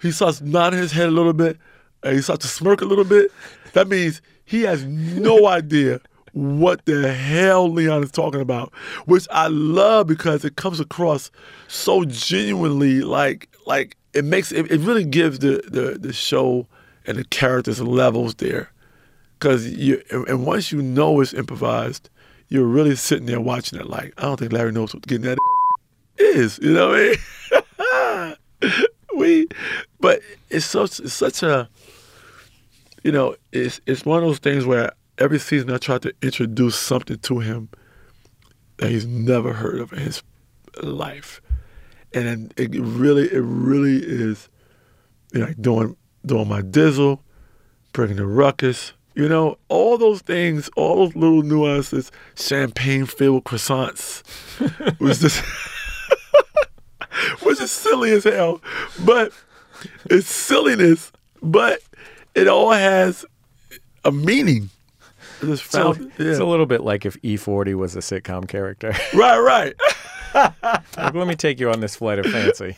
He 0.01 0.11
starts 0.11 0.41
nodding 0.41 0.79
his 0.79 0.91
head 0.91 1.07
a 1.07 1.11
little 1.11 1.33
bit, 1.33 1.57
and 2.01 2.15
he 2.15 2.21
starts 2.23 2.43
to 2.45 2.51
smirk 2.51 2.81
a 2.81 2.85
little 2.85 3.03
bit. 3.03 3.31
That 3.73 3.87
means 3.87 4.19
he 4.45 4.63
has 4.63 4.83
no 4.85 5.45
idea 5.47 6.01
what 6.33 6.83
the 6.85 7.13
hell 7.13 7.71
Leon 7.71 8.03
is 8.03 8.11
talking 8.11 8.41
about, 8.41 8.73
which 9.05 9.27
I 9.29 9.47
love 9.47 10.07
because 10.07 10.43
it 10.43 10.55
comes 10.55 10.79
across 10.79 11.29
so 11.67 12.03
genuinely 12.05 13.01
like 13.01 13.47
like 13.67 13.95
it 14.13 14.25
makes 14.25 14.51
it, 14.51 14.71
it 14.71 14.79
really 14.79 15.05
gives 15.05 15.37
the, 15.39 15.61
the 15.67 15.99
the 15.99 16.13
show 16.13 16.65
and 17.05 17.17
the 17.17 17.23
characters 17.25 17.79
levels 17.79 18.33
there. 18.35 18.71
Cause 19.39 19.67
you 19.67 20.01
and 20.09 20.47
once 20.47 20.71
you 20.71 20.81
know 20.81 21.21
it's 21.21 21.35
improvised, 21.35 22.09
you're 22.49 22.65
really 22.65 22.95
sitting 22.95 23.25
there 23.25 23.41
watching 23.41 23.79
it 23.79 23.87
like, 23.87 24.13
I 24.17 24.23
don't 24.23 24.39
think 24.39 24.53
Larry 24.53 24.71
knows 24.71 24.93
what 24.93 25.05
getting 25.05 25.25
that 25.25 25.37
is. 26.17 26.59
You 26.61 26.73
know 26.73 26.89
what 26.89 27.19
I 27.51 28.35
mean? 28.61 28.75
we 29.15 29.47
but 29.99 30.21
it's 30.49 30.65
such 30.65 30.99
it's 30.99 31.13
such 31.13 31.41
a 31.41 31.69
you 33.03 33.11
know, 33.11 33.35
it's 33.51 33.79
it's 33.85 34.05
one 34.05 34.21
of 34.21 34.25
those 34.25 34.39
things 34.39 34.65
where 34.65 34.91
every 35.17 35.39
season 35.39 35.71
I 35.71 35.77
try 35.77 35.97
to 35.99 36.13
introduce 36.21 36.77
something 36.77 37.17
to 37.17 37.39
him 37.39 37.69
that 38.77 38.91
he's 38.91 39.05
never 39.05 39.53
heard 39.53 39.79
of 39.79 39.93
in 39.93 39.99
his 39.99 40.23
life. 40.83 41.41
And 42.13 42.53
it 42.57 42.75
really, 42.79 43.31
it 43.31 43.41
really 43.41 43.97
is, 43.97 44.49
you 45.33 45.39
know, 45.39 45.53
doing 45.59 45.95
doing 46.25 46.47
my 46.47 46.61
dizzle, 46.61 47.19
bringing 47.93 48.17
the 48.17 48.25
ruckus, 48.25 48.93
you 49.17 49.27
know, 49.27 49.57
all 49.67 49.97
those 49.97 50.21
things, 50.21 50.69
all 50.75 50.97
those 50.97 51.15
little 51.15 51.41
nuances, 51.41 52.11
champagne 52.35 53.07
filled 53.07 53.45
croissants, 53.45 54.21
was 54.99 55.19
just 55.19 55.43
was 57.43 57.57
just 57.57 57.79
silly 57.79 58.11
as 58.11 58.25
hell. 58.25 58.61
But 59.03 59.33
it's 60.05 60.29
silliness, 60.29 61.11
but 61.41 61.79
it 62.35 62.47
all 62.47 62.71
has 62.71 63.25
a 64.05 64.11
meaning. 64.11 64.69
It's, 65.41 65.63
so, 65.63 65.95
it's 66.17 66.39
a 66.39 66.45
little 66.45 66.67
bit 66.67 66.81
like 66.81 67.03
if 67.03 67.19
E40 67.23 67.73
was 67.73 67.95
a 67.95 67.99
sitcom 67.99 68.47
character. 68.47 68.89
right, 69.15 69.39
right. 69.39 69.75
like, 70.35 71.13
let 71.15 71.27
me 71.27 71.35
take 71.35 71.59
you 71.59 71.71
on 71.71 71.79
this 71.79 71.95
flight 71.95 72.19
of 72.19 72.27
fancy. 72.27 72.75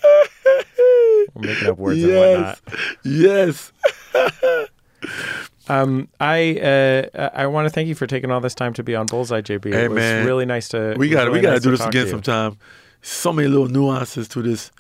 We're 1.33 1.47
making 1.47 1.67
up 1.67 1.77
words 1.77 1.99
yes. 1.99 2.59
and 2.63 2.71
whatnot. 2.71 3.71
Yes. 4.63 5.48
Um, 5.69 6.07
I 6.19 6.59
uh, 6.59 7.29
I 7.33 7.47
want 7.47 7.67
to 7.67 7.69
thank 7.69 7.87
you 7.87 7.95
for 7.95 8.07
taking 8.07 8.31
all 8.31 8.41
this 8.41 8.55
time 8.55 8.73
to 8.73 8.83
be 8.83 8.95
on 8.95 9.05
Bullseye, 9.05 9.41
JB. 9.41 9.73
Hey, 9.73 9.85
it 9.85 9.89
was 9.89 9.95
man. 9.97 10.25
really 10.25 10.45
nice 10.45 10.67
to. 10.69 10.95
We 10.97 11.09
got 11.09 11.25
to 11.25 11.29
really 11.29 11.39
we 11.39 11.43
got 11.43 11.51
nice 11.51 11.61
to 11.61 11.67
do 11.67 11.71
this 11.77 11.85
again 11.85 12.07
sometime. 12.07 12.57
So 13.01 13.31
many 13.31 13.47
little 13.47 13.67
nuances 13.67 14.27
to 14.29 14.41
this 14.41 14.71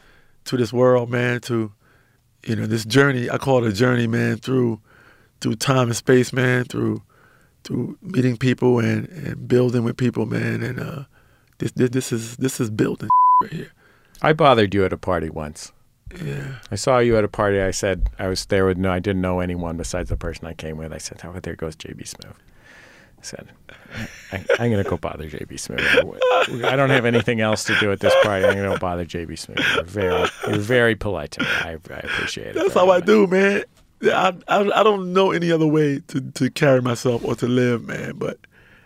to 0.45 0.57
this 0.57 0.73
world, 0.73 1.09
man. 1.09 1.41
To 1.41 1.71
you 2.45 2.55
know 2.55 2.65
this 2.65 2.85
journey. 2.85 3.29
I 3.29 3.37
call 3.37 3.63
it 3.63 3.69
a 3.69 3.73
journey, 3.73 4.07
man. 4.07 4.37
Through 4.37 4.81
through 5.41 5.55
time 5.55 5.87
and 5.87 5.95
space, 5.95 6.33
man. 6.33 6.65
Through 6.65 7.03
through 7.63 7.97
meeting 8.01 8.37
people 8.37 8.79
and, 8.79 9.07
and 9.09 9.47
building 9.47 9.83
with 9.83 9.95
people, 9.97 10.25
man. 10.25 10.63
And 10.63 10.79
uh, 10.79 11.03
this, 11.59 11.71
this 11.73 11.89
this 11.91 12.11
is 12.11 12.37
this 12.37 12.59
is 12.59 12.69
building 12.69 13.09
right 13.41 13.53
here. 13.53 13.71
I 14.21 14.33
bothered 14.33 14.73
you 14.73 14.83
at 14.85 14.91
a 14.91 14.97
party 14.97 15.29
once. 15.29 15.71
Yeah. 16.23 16.55
I 16.71 16.75
saw 16.75 16.99
you 16.99 17.17
at 17.17 17.23
a 17.23 17.27
party. 17.27 17.61
I 17.61 17.71
said 17.71 18.09
I 18.17 18.27
was 18.27 18.45
there 18.45 18.65
with 18.65 18.77
no, 18.77 18.91
I 18.91 18.99
didn't 18.99 19.21
know 19.21 19.39
anyone 19.39 19.77
besides 19.77 20.09
the 20.09 20.17
person 20.17 20.47
I 20.47 20.53
came 20.53 20.77
with. 20.77 20.91
I 20.91 20.97
said, 20.97 21.21
"Oh, 21.23 21.39
there 21.39 21.55
goes 21.55 21.75
JB 21.75 22.01
Smoove." 22.03 22.33
I 23.19 23.21
said, 23.21 23.49
I, 24.31 24.45
"I'm 24.59 24.71
gonna 24.71 24.83
go 24.83 24.97
bother 24.97 25.29
JB 25.29 25.53
Smoove. 25.53 26.63
I 26.65 26.75
don't 26.75 26.89
have 26.89 27.05
anything 27.05 27.41
else 27.41 27.63
to 27.65 27.75
do 27.79 27.91
at 27.91 27.99
this 27.99 28.13
party. 28.23 28.45
I'm 28.45 28.55
gonna 28.55 28.69
go 28.69 28.77
bother 28.77 29.05
JB 29.05 29.31
Smoove." 29.33 29.75
You're 29.75 29.83
very, 29.83 30.29
you're 30.47 30.57
very 30.59 30.95
polite 30.95 31.31
to 31.31 31.41
me. 31.41 31.47
I, 31.47 31.69
I 31.71 31.99
appreciate 31.99 32.47
it. 32.47 32.55
That's 32.55 32.73
how 32.73 32.89
I 32.89 33.01
do, 33.01 33.27
man. 33.27 33.63
I, 34.03 34.33
I 34.47 34.79
I 34.79 34.83
don't 34.83 35.13
know 35.13 35.31
any 35.31 35.51
other 35.51 35.67
way 35.67 35.99
to, 36.07 36.21
to 36.21 36.49
carry 36.49 36.81
myself 36.81 37.23
or 37.23 37.35
to 37.35 37.47
live, 37.47 37.85
man. 37.85 38.13
But 38.15 38.39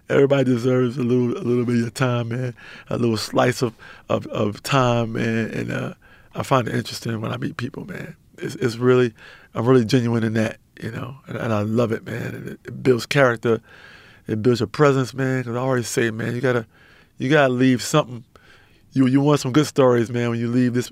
everybody 0.09 0.45
deserves 0.45 0.97
a 0.97 1.03
little 1.03 1.37
a 1.37 1.43
little 1.43 1.65
bit 1.65 1.75
of 1.75 1.81
your 1.81 1.89
time, 1.89 2.29
man. 2.29 2.55
A 2.89 2.97
little 2.97 3.17
slice 3.17 3.61
of 3.61 3.73
of, 4.09 4.27
of 4.27 4.61
time, 4.63 5.13
man. 5.13 5.51
And 5.51 5.71
uh, 5.71 5.93
I 6.35 6.43
find 6.43 6.67
it 6.67 6.75
interesting 6.75 7.19
when 7.21 7.31
I 7.31 7.37
meet 7.37 7.57
people, 7.57 7.85
man. 7.85 8.15
It's, 8.37 8.55
it's 8.55 8.77
really 8.77 9.13
I'm 9.53 9.65
really 9.65 9.85
genuine 9.85 10.23
in 10.23 10.33
that, 10.33 10.57
you 10.81 10.91
know, 10.91 11.17
and, 11.27 11.37
and 11.37 11.53
I 11.53 11.61
love 11.61 11.91
it, 11.91 12.05
man. 12.05 12.35
And 12.35 12.47
it, 12.47 12.59
it 12.65 12.83
builds 12.83 13.05
character, 13.05 13.61
it 14.27 14.41
builds 14.41 14.59
your 14.59 14.67
presence, 14.67 15.13
man. 15.13 15.41
Because 15.41 15.55
I 15.55 15.59
always 15.59 15.87
say, 15.87 16.11
man, 16.11 16.35
you 16.35 16.41
gotta 16.41 16.65
you 17.17 17.29
gotta 17.29 17.53
leave 17.53 17.81
something. 17.81 18.23
You 18.93 19.07
you 19.07 19.21
want 19.21 19.39
some 19.39 19.51
good 19.51 19.67
stories, 19.67 20.09
man. 20.09 20.29
When 20.29 20.39
you 20.39 20.49
leave 20.49 20.73
this 20.73 20.91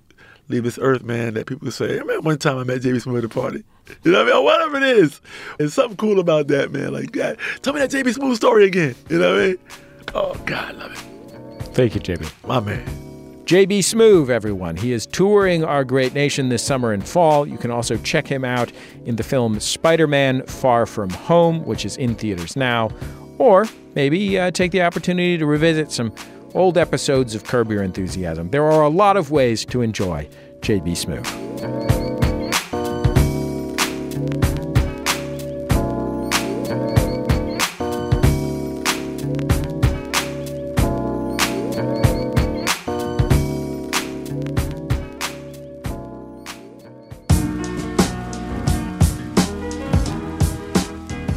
leave 0.49 0.63
this 0.63 0.77
earth, 0.81 1.03
man, 1.03 1.33
that 1.33 1.47
people 1.47 1.71
say, 1.71 1.97
hey, 1.97 2.03
man, 2.03 2.23
one 2.23 2.37
time 2.37 2.57
I 2.57 2.63
met 2.63 2.81
JB 2.81 3.03
Smoove 3.03 3.19
at 3.19 3.23
a 3.25 3.29
party. 3.29 3.63
You 4.03 4.11
know 4.11 4.23
what 4.23 4.31
I 4.31 4.35
mean? 4.35 4.45
Whatever 4.45 4.77
it 4.77 4.83
is. 4.83 5.21
There's 5.57 5.73
something 5.73 5.97
cool 5.97 6.19
about 6.19 6.47
that, 6.47 6.71
man. 6.71 6.93
Like, 6.93 7.11
God, 7.11 7.37
tell 7.61 7.73
me 7.73 7.79
that 7.79 7.89
JB 7.91 8.15
Smoove 8.15 8.35
story 8.35 8.65
again. 8.65 8.95
You 9.09 9.19
know 9.19 9.33
what 9.33 9.41
I 9.41 9.47
mean? 9.47 9.57
Oh, 10.13 10.33
God, 10.45 10.69
I 10.69 10.71
love 10.71 10.91
it. 10.91 11.73
Thank 11.73 11.95
you, 11.95 12.01
JB. 12.01 12.47
My 12.47 12.59
man. 12.59 13.00
JB 13.51 13.79
Smoove, 13.79 14.29
everyone. 14.29 14.77
He 14.77 14.93
is 14.93 15.05
touring 15.05 15.65
our 15.65 15.83
great 15.83 16.13
nation 16.13 16.47
this 16.47 16.63
summer 16.63 16.93
and 16.93 17.05
fall. 17.05 17.45
You 17.45 17.57
can 17.57 17.69
also 17.69 17.97
check 17.97 18.25
him 18.25 18.45
out 18.45 18.71
in 19.03 19.17
the 19.17 19.23
film 19.23 19.59
Spider 19.59 20.07
Man 20.07 20.45
Far 20.45 20.85
From 20.85 21.09
Home, 21.09 21.65
which 21.65 21.83
is 21.83 21.97
in 21.97 22.15
theaters 22.15 22.55
now. 22.55 22.91
Or 23.39 23.65
maybe 23.93 24.39
uh, 24.39 24.51
take 24.51 24.71
the 24.71 24.83
opportunity 24.83 25.37
to 25.37 25.45
revisit 25.45 25.91
some 25.91 26.15
old 26.53 26.77
episodes 26.77 27.35
of 27.35 27.43
Curb 27.43 27.69
Your 27.71 27.83
Enthusiasm. 27.83 28.51
There 28.51 28.71
are 28.71 28.83
a 28.83 28.89
lot 28.89 29.17
of 29.17 29.31
ways 29.31 29.65
to 29.65 29.81
enjoy 29.81 30.29
JB 30.61 30.91
Smoove. 30.91 31.40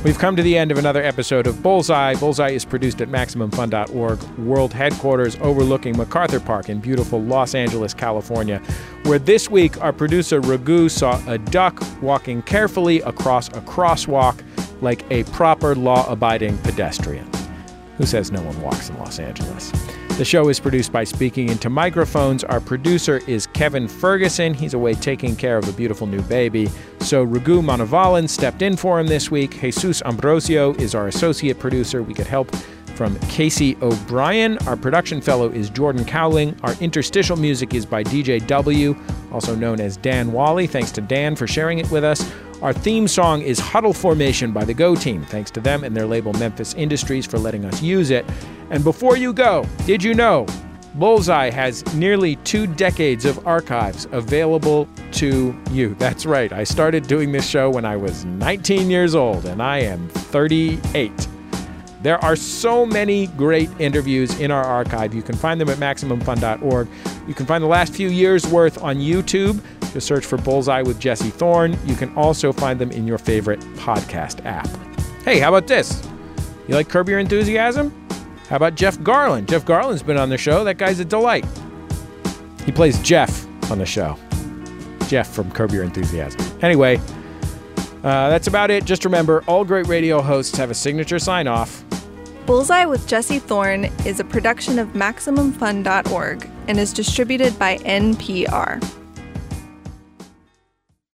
We've 0.04 0.18
come 0.18 0.36
to 0.36 0.42
the 0.42 0.58
end 0.58 0.70
of 0.70 0.76
another 0.76 1.02
episode 1.02 1.46
of 1.46 1.62
Bullseye. 1.62 2.14
Bullseye 2.16 2.50
is 2.50 2.66
produced 2.66 3.00
at 3.00 3.08
MaximumFun.org, 3.08 4.22
world 4.38 4.74
headquarters 4.74 5.36
overlooking 5.40 5.96
MacArthur 5.96 6.40
Park 6.40 6.68
in 6.68 6.78
beautiful 6.78 7.22
Los 7.22 7.54
Angeles, 7.54 7.94
California, 7.94 8.58
where 9.04 9.18
this 9.18 9.48
week 9.48 9.80
our 9.80 9.94
producer 9.94 10.42
Ragu 10.42 10.90
saw 10.90 11.18
a 11.26 11.38
duck 11.38 11.82
walking 12.02 12.42
carefully 12.42 13.00
across 13.00 13.48
a 13.48 13.62
crosswalk 13.62 14.38
like 14.82 15.10
a 15.10 15.24
proper 15.24 15.74
law 15.74 16.06
abiding 16.12 16.58
pedestrian. 16.58 17.26
Who 17.96 18.04
says 18.04 18.30
no 18.30 18.42
one 18.42 18.60
walks 18.60 18.90
in 18.90 18.98
Los 18.98 19.18
Angeles? 19.18 19.72
The 20.16 20.24
show 20.24 20.48
is 20.48 20.60
produced 20.60 20.92
by 20.92 21.02
Speaking 21.02 21.48
Into 21.48 21.68
Microphones. 21.68 22.44
Our 22.44 22.60
producer 22.60 23.20
is 23.26 23.48
Kevin 23.48 23.88
Ferguson. 23.88 24.54
He's 24.54 24.72
away 24.72 24.94
taking 24.94 25.34
care 25.34 25.58
of 25.58 25.68
a 25.68 25.72
beautiful 25.72 26.06
new 26.06 26.22
baby. 26.22 26.68
So 27.00 27.26
Ragu 27.26 27.60
Manavalan 27.60 28.28
stepped 28.28 28.62
in 28.62 28.76
for 28.76 29.00
him 29.00 29.08
this 29.08 29.32
week. 29.32 29.60
Jesus 29.60 30.02
Ambrosio 30.02 30.72
is 30.74 30.94
our 30.94 31.08
associate 31.08 31.58
producer. 31.58 32.00
We 32.04 32.14
get 32.14 32.28
help 32.28 32.54
from 32.94 33.18
Casey 33.22 33.76
O'Brien. 33.82 34.56
Our 34.68 34.76
production 34.76 35.20
fellow 35.20 35.50
is 35.50 35.68
Jordan 35.68 36.04
Cowling. 36.04 36.56
Our 36.62 36.74
interstitial 36.74 37.36
music 37.36 37.74
is 37.74 37.84
by 37.84 38.04
DJ 38.04 38.46
W, 38.46 38.96
also 39.32 39.56
known 39.56 39.80
as 39.80 39.96
Dan 39.96 40.30
Wally. 40.30 40.68
Thanks 40.68 40.92
to 40.92 41.00
Dan 41.00 41.34
for 41.34 41.48
sharing 41.48 41.80
it 41.80 41.90
with 41.90 42.04
us. 42.04 42.32
Our 42.62 42.72
theme 42.72 43.08
song 43.08 43.42
is 43.42 43.58
Huddle 43.58 43.92
Formation 43.92 44.52
by 44.52 44.64
the 44.64 44.72
Go 44.72 44.94
Team. 44.94 45.22
Thanks 45.24 45.50
to 45.52 45.60
them 45.60 45.84
and 45.84 45.94
their 45.94 46.06
label 46.06 46.32
Memphis 46.34 46.72
Industries 46.74 47.26
for 47.26 47.38
letting 47.38 47.64
us 47.64 47.82
use 47.82 48.10
it. 48.10 48.24
And 48.70 48.82
before 48.82 49.16
you 49.16 49.32
go, 49.32 49.66
did 49.86 50.02
you 50.02 50.14
know 50.14 50.46
Bullseye 50.94 51.50
has 51.50 51.84
nearly 51.94 52.36
two 52.36 52.66
decades 52.66 53.24
of 53.24 53.46
archives 53.46 54.06
available 54.12 54.88
to 55.12 55.54
you? 55.72 55.94
That's 55.96 56.24
right. 56.24 56.52
I 56.52 56.64
started 56.64 57.06
doing 57.06 57.32
this 57.32 57.46
show 57.46 57.68
when 57.68 57.84
I 57.84 57.96
was 57.96 58.24
19 58.24 58.88
years 58.88 59.14
old, 59.14 59.44
and 59.44 59.62
I 59.62 59.80
am 59.80 60.08
38. 60.08 61.28
There 62.04 62.22
are 62.22 62.36
so 62.36 62.84
many 62.84 63.28
great 63.28 63.70
interviews 63.78 64.38
in 64.38 64.50
our 64.50 64.62
archive. 64.62 65.14
You 65.14 65.22
can 65.22 65.34
find 65.34 65.58
them 65.58 65.70
at 65.70 65.78
MaximumFun.org. 65.78 66.88
You 67.26 67.32
can 67.32 67.46
find 67.46 67.64
the 67.64 67.68
last 67.68 67.94
few 67.94 68.08
years' 68.08 68.46
worth 68.46 68.82
on 68.82 68.96
YouTube. 68.96 69.62
Just 69.94 70.08
search 70.08 70.26
for 70.26 70.36
Bullseye 70.36 70.82
with 70.82 70.98
Jesse 70.98 71.30
Thorn. 71.30 71.78
You 71.86 71.94
can 71.94 72.12
also 72.16 72.52
find 72.52 72.80
them 72.80 72.90
in 72.90 73.06
your 73.06 73.16
favorite 73.16 73.60
podcast 73.76 74.44
app. 74.44 74.68
Hey, 75.24 75.38
how 75.38 75.54
about 75.54 75.68
this? 75.68 76.02
You 76.66 76.74
like 76.74 76.88
Curb 76.88 77.08
Your 77.08 77.20
Enthusiasm? 77.20 77.94
How 78.48 78.56
about 78.56 78.74
Jeff 78.74 78.98
Garlin? 78.98 79.46
Jeff 79.46 79.64
Garlin's 79.64 80.02
been 80.02 80.16
on 80.16 80.30
the 80.30 80.36
show. 80.36 80.64
That 80.64 80.78
guy's 80.78 80.98
a 80.98 81.04
delight. 81.04 81.46
He 82.66 82.72
plays 82.72 83.00
Jeff 83.02 83.46
on 83.70 83.78
the 83.78 83.86
show. 83.86 84.18
Jeff 85.06 85.32
from 85.32 85.52
Curb 85.52 85.70
Your 85.70 85.84
Enthusiasm. 85.84 86.40
Anyway, 86.60 86.96
uh, 88.02 88.28
that's 88.30 88.48
about 88.48 88.72
it. 88.72 88.84
Just 88.84 89.04
remember 89.04 89.44
all 89.46 89.64
great 89.64 89.86
radio 89.86 90.20
hosts 90.20 90.56
have 90.56 90.72
a 90.72 90.74
signature 90.74 91.20
sign 91.20 91.46
off. 91.46 91.84
Bullseye 92.46 92.84
with 92.84 93.06
Jesse 93.06 93.38
Thorn 93.38 93.84
is 94.04 94.18
a 94.18 94.24
production 94.24 94.80
of 94.80 94.88
MaximumFun.org 94.88 96.50
and 96.66 96.80
is 96.80 96.92
distributed 96.92 97.56
by 97.60 97.78
NPR. 97.78 99.03